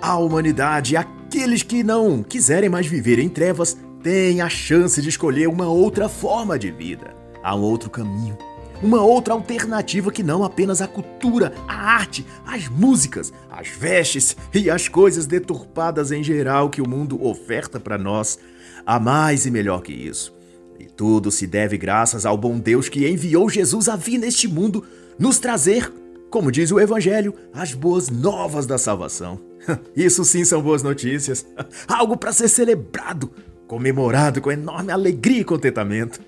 a 0.00 0.16
humanidade 0.16 0.94
e 0.94 0.96
aqueles 0.96 1.62
que 1.62 1.82
não 1.82 2.22
quiserem 2.22 2.68
mais 2.68 2.86
viver 2.86 3.18
em 3.18 3.28
trevas 3.28 3.76
têm 4.02 4.40
a 4.40 4.48
chance 4.48 5.00
de 5.00 5.08
escolher 5.08 5.48
uma 5.48 5.68
outra 5.68 6.08
forma 6.08 6.58
de 6.58 6.70
vida. 6.70 7.14
Há 7.42 7.54
um 7.54 7.60
outro 7.60 7.90
caminho, 7.90 8.36
uma 8.82 9.02
outra 9.02 9.34
alternativa 9.34 10.10
que 10.10 10.22
não 10.22 10.42
apenas 10.42 10.80
a 10.80 10.86
cultura, 10.86 11.52
a 11.68 11.74
arte, 11.74 12.26
as 12.46 12.68
músicas, 12.68 13.32
as 13.50 13.68
vestes 13.68 14.36
e 14.54 14.70
as 14.70 14.88
coisas 14.88 15.26
deturpadas 15.26 16.12
em 16.12 16.22
geral 16.22 16.70
que 16.70 16.80
o 16.80 16.88
mundo 16.88 17.22
oferta 17.24 17.78
para 17.78 17.98
nós. 17.98 18.38
Há 18.86 18.98
mais 18.98 19.44
e 19.44 19.50
melhor 19.50 19.82
que 19.82 19.92
isso. 19.92 20.39
E 20.80 20.86
tudo 20.86 21.30
se 21.30 21.46
deve 21.46 21.76
graças 21.76 22.24
ao 22.24 22.38
bom 22.38 22.58
Deus 22.58 22.88
que 22.88 23.06
enviou 23.06 23.50
Jesus 23.50 23.86
a 23.86 23.96
vir 23.96 24.16
neste 24.16 24.48
mundo 24.48 24.82
nos 25.18 25.38
trazer, 25.38 25.92
como 26.30 26.50
diz 26.50 26.72
o 26.72 26.80
Evangelho, 26.80 27.34
as 27.52 27.74
boas 27.74 28.08
novas 28.08 28.64
da 28.64 28.78
salvação. 28.78 29.38
Isso 29.94 30.24
sim 30.24 30.42
são 30.42 30.62
boas 30.62 30.82
notícias. 30.82 31.44
Algo 31.86 32.16
para 32.16 32.32
ser 32.32 32.48
celebrado, 32.48 33.30
comemorado 33.66 34.40
com 34.40 34.50
enorme 34.50 34.90
alegria 34.90 35.42
e 35.42 35.44
contentamento. 35.44 36.18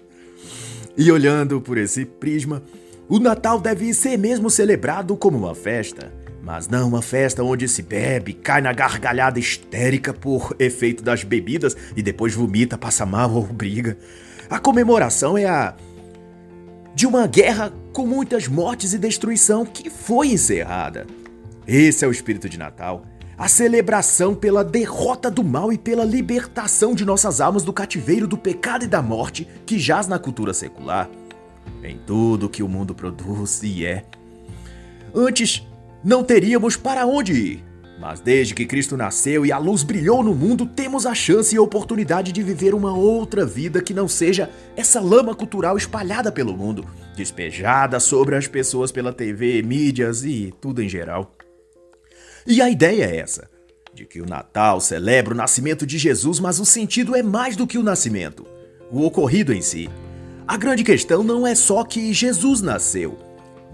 E 0.99 1.11
olhando 1.11 1.59
por 1.59 1.79
esse 1.79 2.05
prisma, 2.05 2.63
o 3.09 3.19
Natal 3.19 3.59
deve 3.59 3.95
ser 3.95 4.19
mesmo 4.19 4.51
celebrado 4.51 5.17
como 5.17 5.39
uma 5.39 5.55
festa, 5.55 6.13
mas 6.43 6.69
não 6.69 6.89
uma 6.89 7.01
festa 7.01 7.43
onde 7.43 7.67
se 7.69 7.81
bebe, 7.81 8.35
cai 8.35 8.61
na 8.61 8.75
gargalhada 8.75 9.39
histérica 9.39 10.13
por 10.13 10.55
efeito 10.59 11.03
das 11.03 11.25
bebidas 11.25 11.75
e 11.97 12.03
depois 12.03 12.35
vomita, 12.35 12.77
passa 12.77 13.07
mal 13.07 13.33
ou 13.33 13.47
briga. 13.47 13.97
A 14.53 14.59
comemoração 14.59 15.39
é 15.39 15.47
a 15.47 15.75
de 16.95 17.07
uma 17.07 17.27
guerra 17.27 17.73
com 17.91 18.07
muitas 18.07 18.47
mortes 18.47 18.93
e 18.93 18.99
destruição 18.99 19.65
que 19.65 19.89
foi 19.89 20.29
encerrada. 20.29 21.07
Esse 21.67 22.05
é 22.05 22.09
o 22.09 22.11
espírito 22.11 22.51
de 22.51 22.59
Natal, 22.59 23.03
a 23.39 23.49
celebração 23.49 24.35
pela 24.35 24.63
derrota 24.63 25.31
do 25.31 25.43
mal 25.43 25.73
e 25.73 25.79
pela 25.79 26.05
libertação 26.05 26.95
de 26.95 27.03
nossas 27.03 27.41
almas 27.41 27.63
do 27.63 27.73
cativeiro 27.73 28.29
do 28.29 28.37
pecado 28.37 28.85
e 28.85 28.89
da 28.89 29.01
morte 29.01 29.49
que 29.65 29.79
jaz 29.79 30.07
na 30.07 30.19
cultura 30.19 30.53
secular, 30.53 31.09
em 31.83 31.97
tudo 31.97 32.47
que 32.47 32.63
o 32.63 32.69
mundo 32.69 32.95
produz 32.95 33.63
e 33.63 33.87
é. 33.87 34.05
Antes, 35.15 35.67
não 36.05 36.23
teríamos 36.23 36.77
para 36.77 37.07
onde 37.07 37.33
ir. 37.33 37.72
Mas 38.03 38.19
desde 38.19 38.53
que 38.53 38.67
Cristo 38.67 38.97
nasceu 38.97 39.47
e 39.47 39.53
a 39.53 39.59
luz 39.59 39.85
brilhou 39.85 40.25
no 40.25 40.35
mundo, 40.35 40.67
temos 40.67 41.07
a 41.07 41.15
chance 41.15 41.55
e 41.55 41.59
a 41.59 41.63
oportunidade 41.63 42.33
de 42.33 42.43
viver 42.43 42.75
uma 42.75 42.93
outra 42.93 43.47
vida 43.47 43.81
que 43.81 43.95
não 43.95 44.09
seja 44.09 44.51
essa 44.77 45.01
lama 45.01 45.37
cultural 45.37 45.77
espalhada 45.77 46.33
pelo 46.33 46.57
mundo, 46.57 46.85
despejada 47.17 48.01
sobre 48.01 48.35
as 48.35 48.49
pessoas 48.49 48.91
pela 48.91 49.13
TV, 49.13 49.63
mídias 49.63 50.25
e 50.25 50.53
tudo 50.61 50.83
em 50.83 50.89
geral. 50.89 51.37
E 52.45 52.61
a 52.61 52.69
ideia 52.69 53.05
é 53.05 53.19
essa: 53.19 53.49
de 53.95 54.05
que 54.05 54.21
o 54.21 54.27
Natal 54.27 54.81
celebra 54.81 55.33
o 55.33 55.37
nascimento 55.37 55.87
de 55.87 55.97
Jesus, 55.97 56.41
mas 56.41 56.59
o 56.59 56.65
sentido 56.65 57.15
é 57.15 57.23
mais 57.23 57.55
do 57.55 57.69
que 57.69 57.79
o 57.79 57.85
nascimento, 57.85 58.45
o 58.91 59.05
ocorrido 59.05 59.53
em 59.53 59.63
si. 59.63 59.89
A 60.45 60.57
grande 60.57 60.83
questão 60.83 61.23
não 61.23 61.47
é 61.47 61.55
só 61.55 61.85
que 61.85 62.13
Jesus 62.13 62.63
nasceu, 62.63 63.17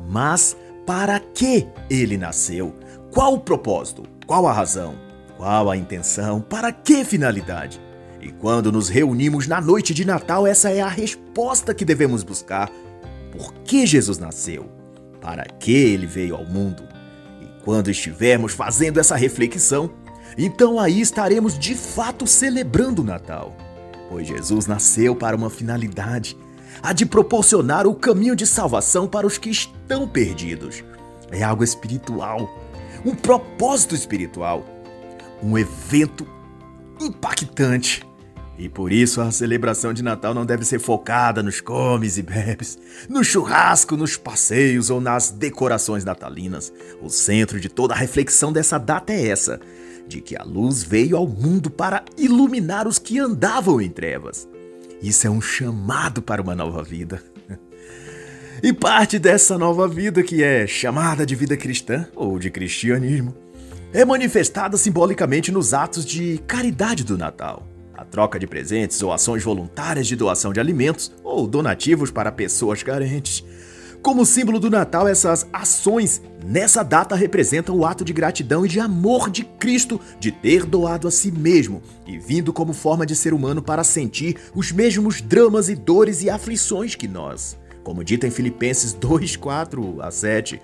mas 0.06 0.54
para 0.88 1.20
que 1.20 1.68
ele 1.90 2.16
nasceu. 2.16 2.74
Qual 3.10 3.34
o 3.34 3.40
propósito? 3.40 4.04
Qual 4.26 4.46
a 4.46 4.52
razão? 4.54 4.94
Qual 5.36 5.70
a 5.70 5.76
intenção? 5.76 6.40
Para 6.40 6.72
que 6.72 7.04
finalidade? 7.04 7.78
E 8.22 8.32
quando 8.32 8.72
nos 8.72 8.88
reunimos 8.88 9.46
na 9.46 9.60
noite 9.60 9.92
de 9.92 10.06
Natal, 10.06 10.46
essa 10.46 10.70
é 10.70 10.80
a 10.80 10.88
resposta 10.88 11.74
que 11.74 11.84
devemos 11.84 12.22
buscar. 12.22 12.70
Por 13.30 13.52
que 13.64 13.84
Jesus 13.84 14.16
nasceu? 14.16 14.64
Para 15.20 15.44
que 15.44 15.76
ele 15.76 16.06
veio 16.06 16.34
ao 16.34 16.46
mundo? 16.46 16.82
E 17.42 17.62
quando 17.62 17.90
estivermos 17.90 18.54
fazendo 18.54 18.98
essa 18.98 19.14
reflexão, 19.14 19.90
então 20.38 20.80
aí 20.80 21.02
estaremos 21.02 21.58
de 21.58 21.74
fato 21.74 22.26
celebrando 22.26 23.02
o 23.02 23.04
Natal. 23.04 23.54
Pois 24.08 24.26
Jesus 24.26 24.66
nasceu 24.66 25.14
para 25.14 25.36
uma 25.36 25.50
finalidade, 25.50 26.34
a 26.82 26.92
de 26.92 27.04
proporcionar 27.06 27.86
o 27.86 27.94
caminho 27.94 28.36
de 28.36 28.46
salvação 28.46 29.06
para 29.06 29.26
os 29.26 29.38
que 29.38 29.50
estão 29.50 30.08
perdidos. 30.08 30.84
É 31.30 31.42
algo 31.42 31.62
espiritual 31.62 32.48
um 33.04 33.14
propósito 33.14 33.94
espiritual, 33.94 34.64
um 35.42 35.56
evento 35.56 36.26
impactante. 37.00 38.06
E 38.58 38.68
por 38.68 38.92
isso 38.92 39.20
a 39.20 39.30
celebração 39.30 39.92
de 39.92 40.02
Natal 40.02 40.34
não 40.34 40.44
deve 40.44 40.64
ser 40.64 40.80
focada 40.80 41.44
nos 41.44 41.60
comes 41.60 42.18
e 42.18 42.22
bebes, 42.22 42.76
no 43.08 43.22
churrasco, 43.22 43.96
nos 43.96 44.16
passeios 44.16 44.90
ou 44.90 45.00
nas 45.00 45.30
decorações 45.30 46.04
natalinas. 46.04 46.72
O 47.00 47.08
centro 47.08 47.60
de 47.60 47.68
toda 47.68 47.94
a 47.94 47.96
reflexão 47.96 48.52
dessa 48.52 48.76
data 48.76 49.12
é 49.12 49.28
essa: 49.28 49.60
de 50.08 50.20
que 50.20 50.36
a 50.36 50.42
luz 50.42 50.82
veio 50.82 51.16
ao 51.16 51.26
mundo 51.26 51.70
para 51.70 52.04
iluminar 52.16 52.88
os 52.88 52.98
que 52.98 53.20
andavam 53.20 53.80
em 53.80 53.90
trevas. 53.90 54.48
Isso 55.02 55.26
é 55.26 55.30
um 55.30 55.40
chamado 55.40 56.20
para 56.20 56.42
uma 56.42 56.54
nova 56.54 56.82
vida. 56.82 57.22
E 58.60 58.72
parte 58.72 59.20
dessa 59.20 59.56
nova 59.56 59.86
vida, 59.86 60.20
que 60.20 60.42
é 60.42 60.66
chamada 60.66 61.24
de 61.24 61.36
vida 61.36 61.56
cristã 61.56 62.08
ou 62.16 62.40
de 62.40 62.50
cristianismo, 62.50 63.32
é 63.92 64.04
manifestada 64.04 64.76
simbolicamente 64.76 65.52
nos 65.52 65.72
atos 65.72 66.04
de 66.04 66.38
caridade 66.46 67.04
do 67.04 67.16
Natal. 67.16 67.66
A 67.94 68.04
troca 68.04 68.38
de 68.38 68.48
presentes 68.48 69.00
ou 69.00 69.12
ações 69.12 69.44
voluntárias 69.44 70.08
de 70.08 70.16
doação 70.16 70.52
de 70.52 70.58
alimentos 70.58 71.12
ou 71.22 71.46
donativos 71.46 72.10
para 72.10 72.32
pessoas 72.32 72.82
carentes. 72.82 73.44
Como 74.02 74.24
símbolo 74.24 74.60
do 74.60 74.70
Natal, 74.70 75.08
essas 75.08 75.46
ações 75.52 76.22
nessa 76.44 76.82
data 76.82 77.16
representam 77.16 77.76
o 77.76 77.84
ato 77.84 78.04
de 78.04 78.12
gratidão 78.12 78.64
e 78.64 78.68
de 78.68 78.78
amor 78.78 79.28
de 79.28 79.44
Cristo 79.44 80.00
de 80.20 80.30
ter 80.30 80.64
doado 80.64 81.08
a 81.08 81.10
si 81.10 81.32
mesmo 81.32 81.82
e 82.06 82.16
vindo 82.16 82.52
como 82.52 82.72
forma 82.72 83.04
de 83.04 83.16
ser 83.16 83.34
humano 83.34 83.60
para 83.60 83.82
sentir 83.82 84.36
os 84.54 84.70
mesmos 84.70 85.20
dramas 85.20 85.68
e 85.68 85.74
dores 85.74 86.22
e 86.22 86.30
aflições 86.30 86.94
que 86.94 87.08
nós. 87.08 87.58
Como 87.82 88.04
dita 88.04 88.26
em 88.26 88.30
Filipenses 88.30 88.92
2, 88.92 89.36
4 89.36 90.00
a 90.00 90.10
7. 90.10 90.60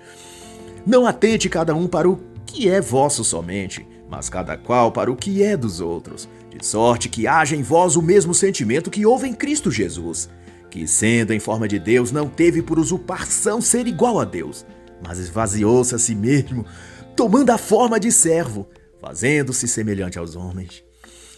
Não 0.85 1.05
atente 1.05 1.49
cada 1.49 1.75
um 1.75 1.87
para 1.87 2.09
o 2.09 2.19
que 2.45 2.69
é 2.69 2.79
vosso 2.79 3.23
somente, 3.23 3.85
mas 4.09 4.29
cada 4.29 4.55
qual 4.55 4.91
para 4.91 5.11
o 5.11 5.15
que 5.15 5.43
é 5.43 5.57
dos 5.57 5.81
outros, 5.81 6.29
de 6.49 6.65
sorte 6.65 7.09
que 7.09 7.27
haja 7.27 7.55
em 7.55 7.63
vós 7.63 7.95
o 7.95 8.01
mesmo 8.01 8.33
sentimento 8.33 8.89
que 8.89 9.05
houve 9.05 9.27
em 9.27 9.33
Cristo 9.33 9.69
Jesus 9.69 10.29
que, 10.75 10.85
sendo 10.89 11.31
em 11.31 11.39
forma 11.39 11.69
de 11.69 11.79
Deus, 11.79 12.11
não 12.11 12.27
teve 12.27 12.61
por 12.61 12.77
usurpação 12.77 13.61
ser 13.61 13.87
igual 13.87 14.19
a 14.19 14.25
Deus, 14.25 14.65
mas 15.01 15.19
esvaziou-se 15.19 15.95
a 15.95 15.97
si 15.97 16.13
mesmo, 16.13 16.65
tomando 17.15 17.49
a 17.51 17.57
forma 17.57 17.97
de 17.97 18.11
servo, 18.11 18.67
fazendo-se 18.99 19.69
semelhante 19.69 20.19
aos 20.19 20.35
homens. 20.35 20.83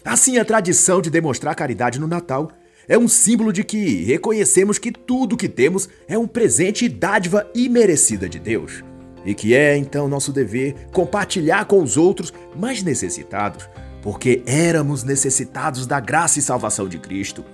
Assim, 0.04 0.40
a 0.40 0.46
tradição 0.46 1.00
de 1.04 1.12
demonstrar 1.12 1.54
caridade 1.54 2.00
no 2.00 2.08
Natal 2.08 2.52
é 2.88 2.98
um 2.98 3.08
símbolo 3.08 3.54
de 3.54 3.64
que 3.64 4.04
reconhecemos 4.06 4.80
que 4.80 4.92
tudo 4.92 5.38
que 5.38 5.48
temos 5.48 5.88
é 6.08 6.18
um 6.18 6.26
presente 6.26 6.86
e 6.86 6.90
dádiva 6.90 7.48
imerecida 7.54 8.28
de 8.28 8.40
Deus, 8.40 8.84
e 9.24 9.36
que 9.36 9.54
é 9.54 9.78
então 9.78 10.08
nosso 10.08 10.34
dever 10.34 10.74
compartilhar 10.92 11.66
com 11.66 11.84
os 11.84 11.96
outros 11.96 12.34
mais 12.56 12.82
necessitados, 12.82 13.70
porque 14.02 14.42
éramos 14.48 15.04
necessitados 15.04 15.86
da 15.86 16.00
graça 16.00 16.40
e 16.40 16.42
salvação 16.42 16.90
de 16.90 16.98
Cristo. 16.98 17.46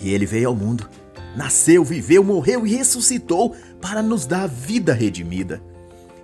E 0.00 0.12
ele 0.12 0.26
veio 0.26 0.48
ao 0.48 0.56
mundo 0.56 0.88
nasceu, 1.36 1.84
viveu, 1.84 2.22
morreu 2.22 2.66
e 2.66 2.74
ressuscitou 2.74 3.54
para 3.80 4.02
nos 4.02 4.26
dar 4.26 4.46
vida 4.46 4.92
redimida. 4.92 5.62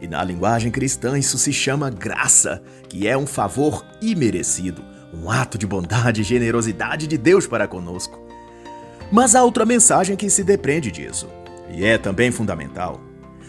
E 0.00 0.08
na 0.08 0.24
linguagem 0.24 0.70
cristã 0.70 1.18
isso 1.18 1.36
se 1.36 1.52
chama 1.52 1.90
graça, 1.90 2.62
que 2.88 3.06
é 3.06 3.16
um 3.16 3.26
favor 3.26 3.84
imerecido, 4.00 4.82
um 5.12 5.30
ato 5.30 5.58
de 5.58 5.66
bondade 5.66 6.22
e 6.22 6.24
generosidade 6.24 7.06
de 7.06 7.18
Deus 7.18 7.46
para 7.46 7.68
conosco. 7.68 8.18
Mas 9.12 9.34
há 9.34 9.42
outra 9.42 9.66
mensagem 9.66 10.16
que 10.16 10.30
se 10.30 10.42
depende 10.42 10.90
disso, 10.90 11.28
e 11.68 11.84
é 11.84 11.98
também 11.98 12.30
fundamental. 12.30 13.00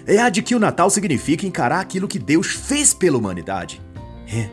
É 0.06 0.18
a 0.18 0.30
de 0.30 0.42
que 0.42 0.56
o 0.56 0.60
Natal 0.60 0.90
significa 0.90 1.46
encarar 1.46 1.80
aquilo 1.80 2.08
que 2.08 2.20
Deus 2.20 2.48
fez 2.48 2.94
pela 2.94 3.18
humanidade. 3.18 3.82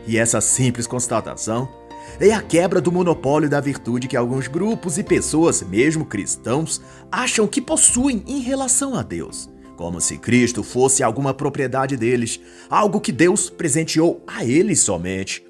E 0.05 0.17
essa 0.17 0.39
simples 0.39 0.85
constatação 0.85 1.78
é 2.19 2.31
a 2.31 2.41
quebra 2.41 2.79
do 2.79 2.91
monopólio 2.91 3.49
da 3.49 3.59
virtude 3.59 4.07
que 4.07 4.17
alguns 4.17 4.47
grupos 4.47 4.97
e 4.97 5.03
pessoas, 5.03 5.61
mesmo 5.61 6.05
cristãos, 6.05 6.81
acham 7.11 7.47
que 7.47 7.61
possuem 7.61 8.23
em 8.27 8.39
relação 8.39 8.95
a 8.95 9.01
Deus. 9.01 9.49
Como 9.75 10.01
se 10.01 10.17
Cristo 10.17 10.61
fosse 10.61 11.03
alguma 11.03 11.33
propriedade 11.33 11.95
deles, 11.95 12.39
algo 12.69 12.99
que 12.99 13.11
Deus 13.11 13.49
presenteou 13.49 14.21
a 14.27 14.43
eles 14.43 14.81
somente. 14.81 15.41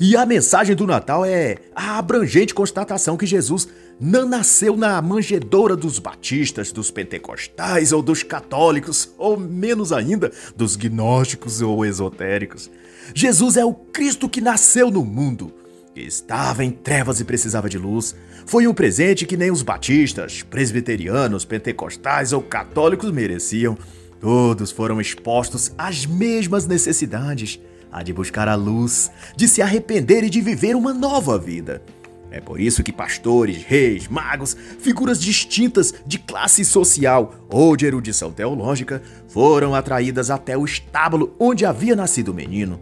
E 0.00 0.16
a 0.16 0.26
mensagem 0.26 0.74
do 0.74 0.84
Natal 0.84 1.24
é 1.24 1.58
a 1.74 1.96
abrangente 1.96 2.52
constatação 2.52 3.16
que 3.16 3.24
Jesus 3.24 3.68
não 4.00 4.28
nasceu 4.28 4.76
na 4.76 5.00
manjedoura 5.00 5.76
dos 5.76 6.00
batistas, 6.00 6.72
dos 6.72 6.90
pentecostais 6.90 7.92
ou 7.92 8.02
dos 8.02 8.24
católicos, 8.24 9.12
ou 9.16 9.38
menos 9.38 9.92
ainda, 9.92 10.32
dos 10.56 10.74
gnósticos 10.74 11.62
ou 11.62 11.84
esotéricos. 11.84 12.68
Jesus 13.14 13.56
é 13.56 13.64
o 13.64 13.72
Cristo 13.72 14.28
que 14.28 14.40
nasceu 14.40 14.90
no 14.90 15.04
mundo, 15.04 15.52
Estava 15.94 16.64
em 16.64 16.70
trevas 16.70 17.20
e 17.20 17.24
precisava 17.24 17.68
de 17.68 17.76
luz. 17.76 18.16
Foi 18.46 18.66
um 18.66 18.72
presente 18.72 19.26
que 19.26 19.36
nem 19.36 19.50
os 19.50 19.62
batistas, 19.62 20.42
presbiterianos, 20.42 21.44
pentecostais 21.44 22.32
ou 22.32 22.40
católicos 22.40 23.10
mereciam. 23.10 23.76
Todos 24.18 24.70
foram 24.70 25.00
expostos 25.00 25.70
às 25.76 26.06
mesmas 26.06 26.66
necessidades: 26.66 27.60
a 27.90 28.02
de 28.02 28.10
buscar 28.10 28.48
a 28.48 28.54
luz, 28.54 29.10
de 29.36 29.46
se 29.46 29.60
arrepender 29.60 30.24
e 30.24 30.30
de 30.30 30.40
viver 30.40 30.74
uma 30.74 30.94
nova 30.94 31.38
vida. 31.38 31.82
É 32.30 32.40
por 32.40 32.58
isso 32.58 32.82
que 32.82 32.90
pastores, 32.90 33.62
reis, 33.62 34.08
magos, 34.08 34.56
figuras 34.78 35.20
distintas 35.20 35.92
de 36.06 36.18
classe 36.18 36.64
social 36.64 37.34
ou 37.50 37.76
de 37.76 37.84
erudição 37.84 38.32
teológica 38.32 39.02
foram 39.28 39.74
atraídas 39.74 40.30
até 40.30 40.56
o 40.56 40.64
estábulo 40.64 41.36
onde 41.38 41.66
havia 41.66 41.94
nascido 41.94 42.30
o 42.30 42.34
menino 42.34 42.80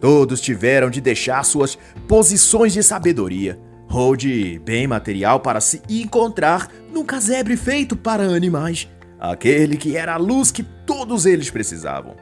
Todos 0.00 0.40
tiveram 0.40 0.88
de 0.88 1.00
deixar 1.00 1.44
suas 1.44 1.76
posições 2.08 2.72
de 2.72 2.82
sabedoria 2.82 3.60
ou 3.92 4.16
de 4.16 4.58
bem 4.60 4.86
material 4.86 5.40
para 5.40 5.60
se 5.60 5.82
encontrar 5.88 6.72
num 6.92 7.04
casebre 7.04 7.56
feito 7.56 7.96
para 7.96 8.22
animais, 8.24 8.88
aquele 9.18 9.76
que 9.76 9.96
era 9.96 10.14
a 10.14 10.16
luz 10.16 10.50
que 10.50 10.62
todos 10.62 11.26
eles 11.26 11.50
precisavam. 11.50 12.14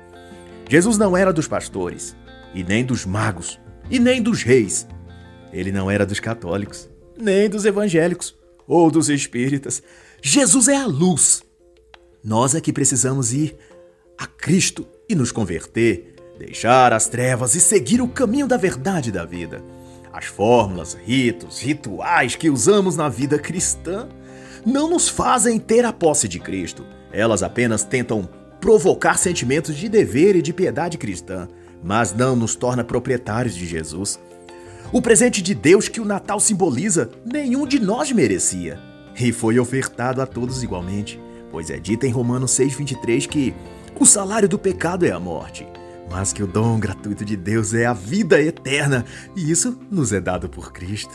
Jesus 0.68 0.98
não 0.98 1.16
era 1.16 1.32
dos 1.32 1.46
pastores, 1.46 2.16
e 2.54 2.64
nem 2.64 2.84
dos 2.84 3.06
magos, 3.06 3.60
e 3.90 3.98
nem 3.98 4.20
dos 4.20 4.42
reis. 4.42 4.86
Ele 5.52 5.70
não 5.70 5.90
era 5.90 6.04
dos 6.04 6.20
católicos, 6.20 6.90
nem 7.16 7.48
dos 7.48 7.64
evangélicos 7.64 8.36
ou 8.66 8.90
dos 8.90 9.08
espíritas. 9.08 9.82
Jesus 10.22 10.68
é 10.68 10.76
a 10.76 10.86
luz. 10.86 11.42
Nós 12.24 12.54
é 12.54 12.60
que 12.60 12.72
precisamos 12.72 13.32
ir 13.32 13.56
a 14.18 14.26
Cristo 14.26 14.86
e 15.08 15.14
nos 15.14 15.30
converter 15.30 16.17
deixar 16.38 16.92
as 16.92 17.08
trevas 17.08 17.54
e 17.54 17.60
seguir 17.60 18.00
o 18.00 18.08
caminho 18.08 18.46
da 18.46 18.56
verdade 18.56 19.10
da 19.10 19.24
vida. 19.24 19.62
As 20.12 20.26
fórmulas, 20.26 20.96
ritos, 21.04 21.60
rituais 21.60 22.36
que 22.36 22.48
usamos 22.48 22.96
na 22.96 23.08
vida 23.08 23.38
cristã 23.38 24.08
não 24.64 24.88
nos 24.88 25.08
fazem 25.08 25.58
ter 25.58 25.84
a 25.84 25.92
posse 25.92 26.28
de 26.28 26.38
Cristo. 26.38 26.86
Elas 27.12 27.42
apenas 27.42 27.84
tentam 27.84 28.28
provocar 28.60 29.18
sentimentos 29.18 29.76
de 29.76 29.88
dever 29.88 30.36
e 30.36 30.42
de 30.42 30.52
piedade 30.52 30.96
cristã, 30.98 31.48
mas 31.82 32.12
não 32.12 32.34
nos 32.34 32.54
torna 32.54 32.84
proprietários 32.84 33.54
de 33.54 33.66
Jesus. 33.66 34.18
O 34.92 35.02
presente 35.02 35.42
de 35.42 35.54
Deus 35.54 35.88
que 35.88 36.00
o 36.00 36.04
Natal 36.04 36.40
simboliza, 36.40 37.10
nenhum 37.24 37.66
de 37.66 37.78
nós 37.78 38.10
merecia, 38.10 38.80
e 39.18 39.32
foi 39.32 39.58
ofertado 39.58 40.22
a 40.22 40.26
todos 40.26 40.62
igualmente, 40.62 41.20
pois 41.50 41.70
é 41.70 41.78
dito 41.78 42.06
em 42.06 42.10
Romanos 42.10 42.52
6:23 42.52 43.26
que 43.26 43.54
o 43.98 44.06
salário 44.06 44.48
do 44.48 44.58
pecado 44.58 45.04
é 45.04 45.10
a 45.10 45.20
morte, 45.20 45.66
mas 46.10 46.32
que 46.32 46.42
o 46.42 46.46
dom 46.46 46.78
gratuito 46.78 47.24
de 47.24 47.36
Deus 47.36 47.74
é 47.74 47.86
a 47.86 47.92
vida 47.92 48.40
eterna 48.40 49.04
e 49.36 49.50
isso 49.50 49.78
nos 49.90 50.12
é 50.12 50.20
dado 50.20 50.48
por 50.48 50.72
Cristo. 50.72 51.14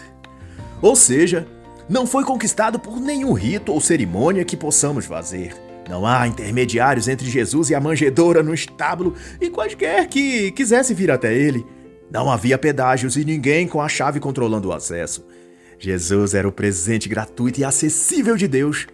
Ou 0.81 0.95
seja, 0.95 1.47
não 1.89 2.05
foi 2.05 2.23
conquistado 2.23 2.79
por 2.79 2.99
nenhum 2.99 3.33
rito 3.33 3.71
ou 3.71 3.81
cerimônia 3.81 4.45
que 4.45 4.57
possamos 4.57 5.05
fazer. 5.05 5.55
Não 5.89 6.05
há 6.05 6.27
intermediários 6.27 7.07
entre 7.07 7.29
Jesus 7.29 7.69
e 7.69 7.75
a 7.75 7.81
manjedoura 7.81 8.41
no 8.41 8.53
estábulo 8.53 9.13
e 9.41 9.49
quaisquer 9.49 10.07
que 10.07 10.51
quisesse 10.51 10.93
vir 10.93 11.11
até 11.11 11.33
ele. 11.33 11.65
Não 12.09 12.31
havia 12.31 12.57
pedágios 12.57 13.17
e 13.17 13.25
ninguém 13.25 13.67
com 13.67 13.81
a 13.81 13.89
chave 13.89 14.19
controlando 14.19 14.69
o 14.69 14.73
acesso. 14.73 15.25
Jesus 15.77 16.33
era 16.33 16.47
o 16.47 16.51
presente 16.51 17.09
gratuito 17.09 17.59
e 17.59 17.65
acessível 17.65 18.37
de 18.37 18.47
Deus. 18.47 18.87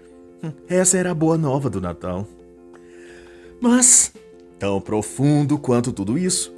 Hum, 0.44 0.52
essa 0.68 0.98
era 0.98 1.12
a 1.12 1.16
boa 1.16 1.38
nova 1.38 1.70
do 1.70 1.80
Natal. 1.80 2.28
Mas 3.62 4.12
Tão 4.60 4.82
profundo 4.82 5.58
quanto 5.58 5.94
tudo 5.94 6.18
isso 6.18 6.54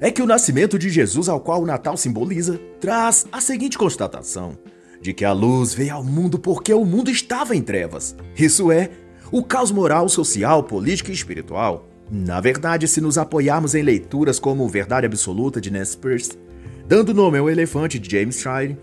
é 0.00 0.10
que 0.10 0.22
o 0.22 0.26
nascimento 0.26 0.78
de 0.78 0.88
Jesus, 0.88 1.28
ao 1.28 1.40
qual 1.40 1.62
o 1.62 1.66
Natal 1.66 1.96
simboliza, 1.96 2.60
traz 2.80 3.26
a 3.32 3.40
seguinte 3.40 3.76
constatação: 3.76 4.56
de 5.00 5.12
que 5.12 5.24
a 5.24 5.32
luz 5.32 5.74
veio 5.74 5.94
ao 5.94 6.04
mundo 6.04 6.38
porque 6.38 6.72
o 6.72 6.84
mundo 6.84 7.10
estava 7.10 7.56
em 7.56 7.62
trevas. 7.62 8.16
Isso 8.36 8.70
é, 8.70 8.90
o 9.32 9.42
caos 9.42 9.72
moral, 9.72 10.08
social, 10.08 10.62
político 10.62 11.10
e 11.10 11.14
espiritual. 11.14 11.88
Na 12.10 12.40
verdade, 12.40 12.86
se 12.86 13.00
nos 13.00 13.18
apoiarmos 13.18 13.74
em 13.74 13.82
leituras 13.82 14.38
como 14.38 14.68
Verdade 14.68 15.06
Absoluta 15.06 15.60
de 15.60 15.70
Ness 15.70 15.96
Peirce, 15.96 16.38
Dando 16.86 17.14
Nome 17.14 17.38
ao 17.38 17.50
Elefante 17.50 17.98
de 17.98 18.10
James 18.10 18.36
Shire, 18.36 18.76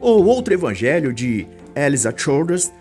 ou 0.00 0.24
outro 0.26 0.52
evangelho 0.52 1.12
de 1.12 1.46
Elisa 1.74 2.12
Childress, 2.14 2.72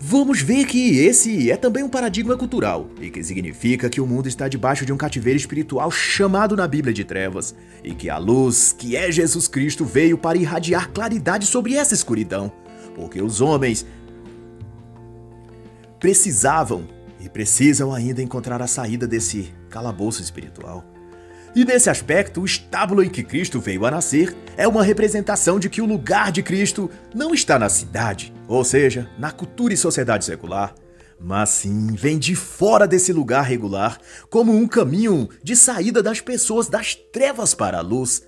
Vamos 0.00 0.40
ver 0.40 0.64
que 0.64 0.98
esse 0.98 1.50
é 1.50 1.56
também 1.56 1.82
um 1.82 1.88
paradigma 1.88 2.36
cultural, 2.36 2.88
e 3.00 3.10
que 3.10 3.22
significa 3.22 3.90
que 3.90 4.00
o 4.00 4.06
mundo 4.06 4.28
está 4.28 4.46
debaixo 4.46 4.86
de 4.86 4.92
um 4.92 4.96
cativeiro 4.96 5.36
espiritual 5.36 5.90
chamado 5.90 6.56
na 6.56 6.68
Bíblia 6.68 6.94
de 6.94 7.02
trevas, 7.04 7.52
e 7.82 7.92
que 7.92 8.08
a 8.08 8.16
luz, 8.16 8.72
que 8.72 8.94
é 8.94 9.10
Jesus 9.10 9.48
Cristo, 9.48 9.84
veio 9.84 10.16
para 10.16 10.38
irradiar 10.38 10.90
claridade 10.90 11.46
sobre 11.46 11.74
essa 11.74 11.94
escuridão, 11.94 12.52
porque 12.94 13.20
os 13.20 13.40
homens 13.40 13.84
precisavam 15.98 16.86
e 17.20 17.28
precisam 17.28 17.92
ainda 17.92 18.22
encontrar 18.22 18.62
a 18.62 18.68
saída 18.68 19.04
desse 19.04 19.52
calabouço 19.68 20.22
espiritual. 20.22 20.84
E 21.58 21.64
nesse 21.64 21.90
aspecto, 21.90 22.42
o 22.42 22.44
estábulo 22.44 23.02
em 23.02 23.10
que 23.10 23.24
Cristo 23.24 23.58
veio 23.58 23.84
a 23.84 23.90
nascer 23.90 24.32
é 24.56 24.68
uma 24.68 24.84
representação 24.84 25.58
de 25.58 25.68
que 25.68 25.82
o 25.82 25.86
lugar 25.86 26.30
de 26.30 26.40
Cristo 26.40 26.88
não 27.12 27.34
está 27.34 27.58
na 27.58 27.68
cidade, 27.68 28.32
ou 28.46 28.62
seja, 28.62 29.10
na 29.18 29.32
cultura 29.32 29.74
e 29.74 29.76
sociedade 29.76 30.24
secular, 30.24 30.72
mas 31.20 31.48
sim 31.48 31.88
vem 31.96 32.16
de 32.16 32.36
fora 32.36 32.86
desse 32.86 33.12
lugar 33.12 33.42
regular, 33.42 33.98
como 34.30 34.54
um 34.54 34.68
caminho 34.68 35.28
de 35.42 35.56
saída 35.56 36.00
das 36.00 36.20
pessoas 36.20 36.68
das 36.68 36.94
trevas 36.94 37.54
para 37.54 37.78
a 37.78 37.82
luz. 37.82 38.22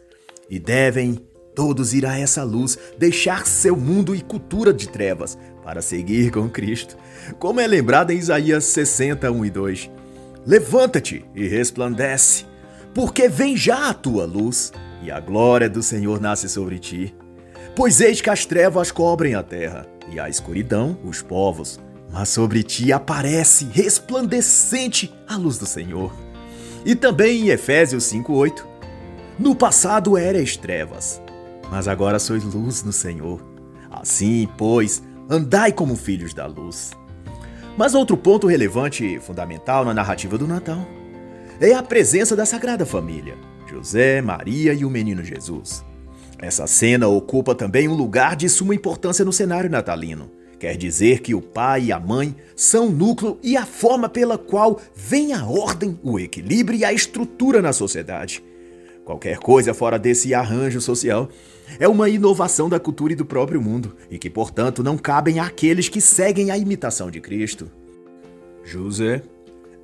E 0.48 0.58
devem 0.58 1.24
todos 1.54 1.94
ir 1.94 2.06
a 2.06 2.18
essa 2.18 2.42
luz, 2.42 2.76
deixar 2.98 3.46
seu 3.46 3.76
mundo 3.76 4.12
e 4.12 4.22
cultura 4.22 4.74
de 4.74 4.88
trevas, 4.88 5.38
para 5.62 5.80
seguir 5.80 6.32
com 6.32 6.50
Cristo, 6.50 6.96
como 7.38 7.60
é 7.60 7.66
lembrado 7.68 8.10
em 8.10 8.18
Isaías 8.18 8.64
60, 8.64 9.30
1 9.30 9.44
e 9.44 9.50
2. 9.50 9.90
Levanta-te 10.44 11.24
e 11.32 11.46
resplandece, 11.46 12.49
porque 12.94 13.28
vem 13.28 13.56
já 13.56 13.88
a 13.88 13.94
tua 13.94 14.24
luz, 14.24 14.72
e 15.02 15.10
a 15.10 15.20
glória 15.20 15.68
do 15.68 15.82
Senhor 15.82 16.20
nasce 16.20 16.48
sobre 16.48 16.78
ti. 16.78 17.14
Pois 17.74 18.00
eis 18.00 18.20
que 18.20 18.30
as 18.30 18.44
trevas 18.44 18.90
cobrem 18.90 19.34
a 19.34 19.42
terra, 19.42 19.86
e 20.10 20.18
a 20.18 20.28
escuridão 20.28 20.98
os 21.04 21.22
povos, 21.22 21.78
mas 22.10 22.28
sobre 22.28 22.62
ti 22.62 22.92
aparece 22.92 23.66
resplandecente 23.66 25.12
a 25.28 25.36
luz 25.36 25.56
do 25.58 25.66
Senhor. 25.66 26.12
E 26.84 26.94
também 26.94 27.42
em 27.42 27.48
Efésios 27.50 28.04
5:8, 28.04 28.66
no 29.38 29.54
passado 29.54 30.18
eras 30.18 30.56
trevas, 30.56 31.22
mas 31.70 31.86
agora 31.86 32.18
sois 32.18 32.42
luz 32.42 32.82
no 32.82 32.92
Senhor. 32.92 33.40
Assim, 33.90 34.48
pois, 34.58 35.02
andai 35.28 35.72
como 35.72 35.96
filhos 35.96 36.34
da 36.34 36.46
luz. 36.46 36.90
Mas 37.76 37.94
outro 37.94 38.16
ponto 38.16 38.46
relevante 38.46 39.04
e 39.04 39.20
fundamental 39.20 39.84
na 39.84 39.94
narrativa 39.94 40.36
do 40.36 40.46
Natal 40.46 40.84
é 41.68 41.74
a 41.74 41.82
presença 41.82 42.34
da 42.34 42.46
Sagrada 42.46 42.86
Família, 42.86 43.36
José, 43.66 44.22
Maria 44.22 44.72
e 44.72 44.82
o 44.82 44.88
menino 44.88 45.22
Jesus. 45.22 45.84
Essa 46.38 46.66
cena 46.66 47.06
ocupa 47.06 47.54
também 47.54 47.86
um 47.86 47.94
lugar 47.94 48.34
de 48.34 48.48
suma 48.48 48.74
importância 48.74 49.26
no 49.26 49.32
cenário 49.32 49.68
natalino. 49.68 50.30
Quer 50.58 50.74
dizer 50.76 51.20
que 51.20 51.34
o 51.34 51.42
pai 51.42 51.84
e 51.84 51.92
a 51.92 52.00
mãe 52.00 52.34
são 52.56 52.88
o 52.88 52.90
núcleo 52.90 53.38
e 53.42 53.58
a 53.58 53.66
forma 53.66 54.08
pela 54.08 54.38
qual 54.38 54.80
vem 54.94 55.34
a 55.34 55.44
ordem, 55.44 55.98
o 56.02 56.18
equilíbrio 56.18 56.78
e 56.78 56.84
a 56.84 56.94
estrutura 56.94 57.60
na 57.60 57.74
sociedade. 57.74 58.42
Qualquer 59.04 59.38
coisa 59.38 59.74
fora 59.74 59.98
desse 59.98 60.32
arranjo 60.32 60.80
social 60.80 61.28
é 61.78 61.86
uma 61.86 62.08
inovação 62.08 62.70
da 62.70 62.80
cultura 62.80 63.12
e 63.12 63.16
do 63.16 63.24
próprio 63.26 63.60
mundo, 63.60 63.96
e 64.10 64.18
que, 64.18 64.30
portanto, 64.30 64.82
não 64.82 64.96
cabem 64.96 65.40
àqueles 65.40 65.90
que 65.90 66.00
seguem 66.00 66.50
a 66.50 66.56
imitação 66.56 67.10
de 67.10 67.20
Cristo. 67.20 67.70
José 68.64 69.22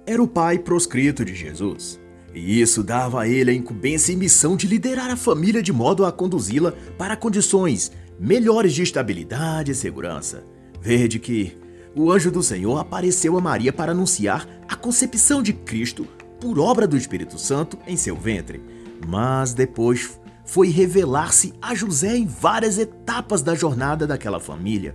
era 0.07 0.23
o 0.23 0.29
pai 0.29 0.59
proscrito 0.59 1.25
de 1.25 1.35
Jesus, 1.35 2.01
e 2.33 2.61
isso 2.61 2.83
dava 2.83 3.23
a 3.23 3.29
ele 3.29 3.51
a 3.51 3.55
incumbência 3.55 4.13
e 4.13 4.17
missão 4.17 4.57
de 4.57 4.69
liderar 4.69 5.11
a 5.11 5.17
família 5.17 5.61
de 5.61 5.73
modo 5.73 6.07
a 6.07 6.13
conduzi-la 6.13 6.73
para 6.97 7.17
condições 7.17 7.91
melhores 8.19 8.73
de 8.73 8.83
estabilidade 8.83 9.73
e 9.73 9.75
segurança. 9.75 10.45
Vede 10.81 11.19
que 11.19 11.59
o 11.95 12.13
anjo 12.13 12.31
do 12.31 12.43
Senhor 12.43 12.79
apareceu 12.79 13.37
a 13.37 13.41
Maria 13.41 13.73
para 13.73 13.93
anunciar 13.93 14.47
a 14.69 14.77
concepção 14.77 15.43
de 15.43 15.53
Cristo 15.53 16.07
por 16.41 16.59
obra 16.59 16.87
do 16.87 16.97
Espírito 16.97 17.39
Santo 17.39 17.79
em 17.87 17.97
seu 17.97 18.15
ventre, 18.15 18.63
mas 19.09 19.55
depois 19.55 20.21
foi 20.45 20.69
revelar-se 20.69 21.53
a 21.61 21.75
José 21.75 22.17
em 22.17 22.27
várias 22.27 22.79
etapas 22.79 23.43
da 23.43 23.55
jornada 23.55 24.07
daquela 24.07 24.39
família, 24.39 24.95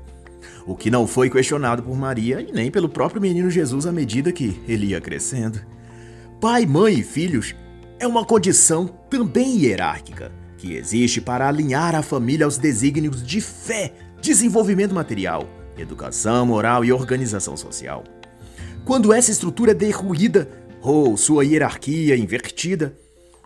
o 0.65 0.75
que 0.75 0.91
não 0.91 1.07
foi 1.07 1.29
questionado 1.29 1.83
por 1.83 1.97
Maria 1.97 2.41
e 2.41 2.51
nem 2.51 2.69
pelo 2.69 2.89
próprio 2.89 3.21
menino 3.21 3.49
Jesus 3.49 3.85
à 3.85 3.91
medida 3.91 4.31
que 4.31 4.59
ele 4.67 4.87
ia 4.87 5.01
crescendo. 5.01 5.59
Pai, 6.39 6.65
mãe 6.65 6.99
e 6.99 7.03
filhos 7.03 7.55
é 7.99 8.07
uma 8.07 8.25
condição 8.25 8.87
também 9.09 9.57
hierárquica 9.57 10.31
que 10.57 10.73
existe 10.73 11.19
para 11.19 11.47
alinhar 11.47 11.95
a 11.95 12.03
família 12.03 12.45
aos 12.45 12.57
desígnios 12.57 13.25
de 13.25 13.41
fé, 13.41 13.93
desenvolvimento 14.21 14.93
material, 14.93 15.47
educação 15.77 16.45
moral 16.45 16.85
e 16.85 16.91
organização 16.91 17.57
social. 17.57 18.03
Quando 18.85 19.11
essa 19.11 19.31
estrutura 19.31 19.71
é 19.71 19.75
derruída 19.75 20.49
ou 20.81 21.15
sua 21.17 21.45
hierarquia 21.45 22.15
invertida, 22.15 22.95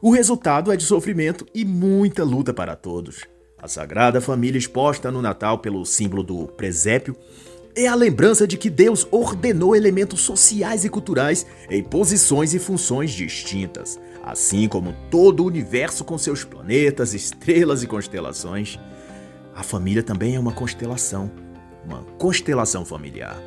o 0.01 0.11
resultado 0.11 0.71
é 0.71 0.77
de 0.77 0.83
sofrimento 0.83 1.45
e 1.53 1.65
muita 1.65 2.23
luta 2.23 2.53
para 2.53 2.75
todos. 2.75 3.21
A 3.65 3.67
Sagrada 3.67 4.21
Família 4.21 4.59
exposta 4.59 5.09
no 5.09 5.23
Natal 5.23 5.57
pelo 5.57 5.83
símbolo 5.87 6.21
do 6.21 6.45
presépio 6.45 7.17
é 7.75 7.87
a 7.87 7.95
lembrança 7.95 8.45
de 8.45 8.57
que 8.57 8.69
Deus 8.69 9.07
ordenou 9.09 9.75
elementos 9.75 10.21
sociais 10.21 10.85
e 10.85 10.89
culturais 10.89 11.47
em 11.67 11.81
posições 11.81 12.53
e 12.53 12.59
funções 12.59 13.09
distintas, 13.09 13.99
assim 14.23 14.67
como 14.67 14.93
todo 15.09 15.39
o 15.39 15.47
universo 15.47 16.05
com 16.05 16.15
seus 16.15 16.43
planetas, 16.43 17.15
estrelas 17.15 17.81
e 17.81 17.87
constelações. 17.87 18.79
A 19.55 19.63
família 19.63 20.03
também 20.03 20.35
é 20.35 20.39
uma 20.39 20.53
constelação, 20.53 21.31
uma 21.83 22.03
constelação 22.19 22.85
familiar. 22.85 23.41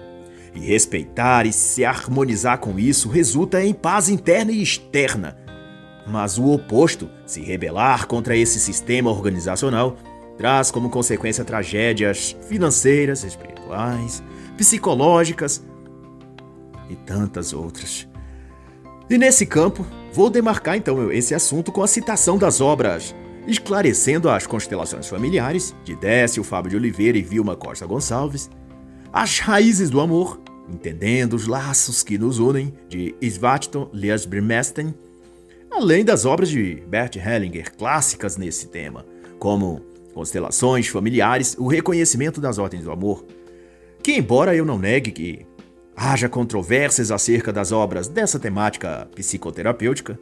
E 0.52 0.58
respeitar 0.58 1.46
e 1.46 1.52
se 1.52 1.84
harmonizar 1.84 2.58
com 2.58 2.76
isso 2.76 3.08
resulta 3.08 3.62
em 3.62 3.72
paz 3.72 4.08
interna 4.08 4.50
e 4.50 4.60
externa, 4.60 5.38
mas 6.08 6.38
o 6.38 6.46
oposto, 6.46 7.08
se 7.26 7.40
rebelar 7.40 8.06
contra 8.06 8.36
esse 8.36 8.58
sistema 8.58 9.10
organizacional, 9.10 9.96
traz 10.36 10.70
como 10.70 10.90
consequência 10.90 11.44
tragédias 11.44 12.36
financeiras, 12.48 13.24
espirituais, 13.24 14.22
psicológicas 14.56 15.62
e 16.88 16.96
tantas 16.96 17.52
outras. 17.52 18.08
E 19.10 19.18
nesse 19.18 19.46
campo, 19.46 19.86
vou 20.12 20.30
demarcar 20.30 20.76
então 20.76 21.10
esse 21.10 21.34
assunto 21.34 21.72
com 21.72 21.82
a 21.82 21.86
citação 21.86 22.38
das 22.38 22.60
obras 22.60 23.14
Esclarecendo 23.48 24.28
as 24.28 24.46
Constelações 24.46 25.08
Familiares, 25.08 25.74
de 25.82 25.96
Décio 25.96 26.44
Fábio 26.44 26.68
de 26.68 26.76
Oliveira 26.76 27.16
e 27.16 27.22
Vilma 27.22 27.56
Costa 27.56 27.86
Gonçalves, 27.86 28.50
As 29.10 29.38
Raízes 29.38 29.88
do 29.88 30.02
Amor, 30.02 30.38
Entendendo 30.68 31.32
os 31.32 31.46
Laços 31.46 32.02
que 32.02 32.18
nos 32.18 32.38
Unem, 32.38 32.74
de 32.90 33.14
Svarton 33.22 33.88
Liasbrimesten, 33.90 34.94
além 35.70 36.04
das 36.04 36.24
obras 36.24 36.48
de 36.48 36.82
Bert 36.88 37.16
Hellinger 37.16 37.76
clássicas 37.76 38.36
nesse 38.36 38.68
tema, 38.68 39.04
como 39.38 39.80
Constelações 40.12 40.88
Familiares, 40.88 41.56
o 41.58 41.68
reconhecimento 41.68 42.40
das 42.40 42.58
ordens 42.58 42.84
do 42.84 42.90
amor. 42.90 43.24
Que, 44.02 44.12
embora 44.12 44.54
eu 44.54 44.64
não 44.64 44.78
negue 44.78 45.10
que 45.10 45.46
haja 45.94 46.28
controvérsias 46.28 47.10
acerca 47.10 47.52
das 47.52 47.72
obras 47.72 48.08
dessa 48.08 48.38
temática 48.38 49.08
psicoterapêutica, 49.14 50.18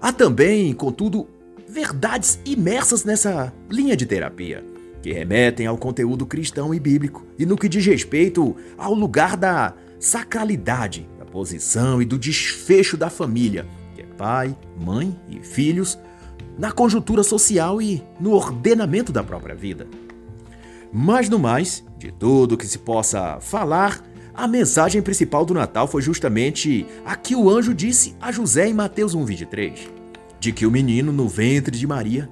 há 0.00 0.12
também, 0.12 0.72
contudo, 0.72 1.28
verdades 1.68 2.38
imersas 2.44 3.04
nessa 3.04 3.52
linha 3.70 3.96
de 3.96 4.06
terapia, 4.06 4.64
que 5.02 5.12
remetem 5.12 5.66
ao 5.66 5.76
conteúdo 5.76 6.26
cristão 6.26 6.74
e 6.74 6.80
bíblico 6.80 7.26
e 7.38 7.44
no 7.44 7.56
que 7.56 7.68
diz 7.68 7.84
respeito 7.84 8.54
ao 8.78 8.94
lugar 8.94 9.36
da 9.36 9.74
sacralidade, 9.98 11.08
da 11.18 11.24
posição 11.24 12.00
e 12.00 12.04
do 12.04 12.18
desfecho 12.18 12.96
da 12.96 13.10
família 13.10 13.66
pai, 14.22 14.56
mãe 14.78 15.18
e 15.28 15.42
filhos, 15.42 15.98
na 16.56 16.70
conjuntura 16.70 17.24
social 17.24 17.82
e 17.82 18.04
no 18.20 18.30
ordenamento 18.30 19.10
da 19.10 19.24
própria 19.24 19.52
vida. 19.52 19.88
Mas 20.92 21.28
no 21.28 21.40
mais, 21.40 21.84
de 21.98 22.12
tudo 22.12 22.56
que 22.56 22.64
se 22.64 22.78
possa 22.78 23.40
falar, 23.40 24.00
a 24.32 24.46
mensagem 24.46 25.02
principal 25.02 25.44
do 25.44 25.52
Natal 25.52 25.88
foi 25.88 26.02
justamente 26.02 26.86
a 27.04 27.16
que 27.16 27.34
o 27.34 27.50
anjo 27.50 27.74
disse 27.74 28.14
a 28.20 28.30
José 28.30 28.68
em 28.68 28.72
Mateus 28.72 29.12
1:23, 29.12 29.90
de 30.38 30.52
que 30.52 30.66
o 30.66 30.70
menino 30.70 31.10
no 31.10 31.26
ventre 31.28 31.76
de 31.76 31.84
Maria 31.84 32.30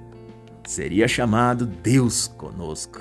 seria 0.69 1.09
chamado 1.09 1.67
Deus 1.67 2.29
conosco. 2.29 3.01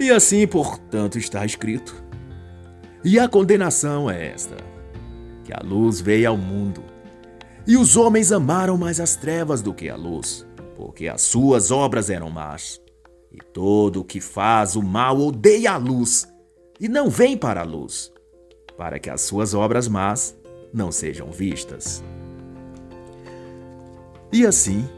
E 0.00 0.10
assim, 0.10 0.44
portanto, 0.44 1.16
está 1.18 1.46
escrito. 1.46 2.02
E 3.04 3.16
a 3.16 3.28
condenação 3.28 4.10
é 4.10 4.26
esta: 4.26 4.56
que 5.44 5.52
a 5.52 5.60
luz 5.64 6.00
veio 6.00 6.30
ao 6.30 6.36
mundo 6.36 6.97
e 7.68 7.76
os 7.76 7.96
homens 7.96 8.32
amaram 8.32 8.78
mais 8.78 8.98
as 8.98 9.14
trevas 9.14 9.60
do 9.62 9.74
que 9.74 9.90
a 9.90 9.94
luz, 9.94 10.46
porque 10.74 11.06
as 11.06 11.20
suas 11.20 11.70
obras 11.70 12.08
eram 12.08 12.30
más. 12.30 12.80
E 13.30 13.36
todo 13.52 14.00
o 14.00 14.04
que 14.04 14.20
faz 14.20 14.74
o 14.74 14.82
mal 14.82 15.18
odeia 15.18 15.72
a 15.72 15.76
luz 15.76 16.26
e 16.80 16.88
não 16.88 17.10
vem 17.10 17.36
para 17.36 17.60
a 17.60 17.64
luz, 17.64 18.10
para 18.78 18.98
que 18.98 19.10
as 19.10 19.20
suas 19.20 19.52
obras 19.52 19.86
más 19.86 20.34
não 20.72 20.90
sejam 20.90 21.30
vistas. 21.30 22.02
E 24.32 24.46
assim, 24.46 24.88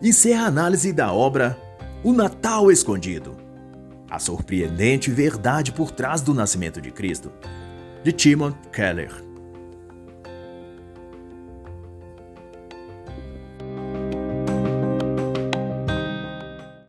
encerra 0.00 0.44
a 0.44 0.48
análise 0.48 0.92
da 0.92 1.12
obra 1.12 1.58
O 2.04 2.12
Natal 2.12 2.70
Escondido 2.70 3.48
a 4.10 4.18
surpreendente 4.18 5.10
verdade 5.10 5.72
por 5.72 5.90
trás 5.90 6.20
do 6.20 6.32
nascimento 6.32 6.80
de 6.80 6.90
Cristo, 6.90 7.30
de 8.02 8.12
Timon 8.12 8.52
Keller. 8.72 9.27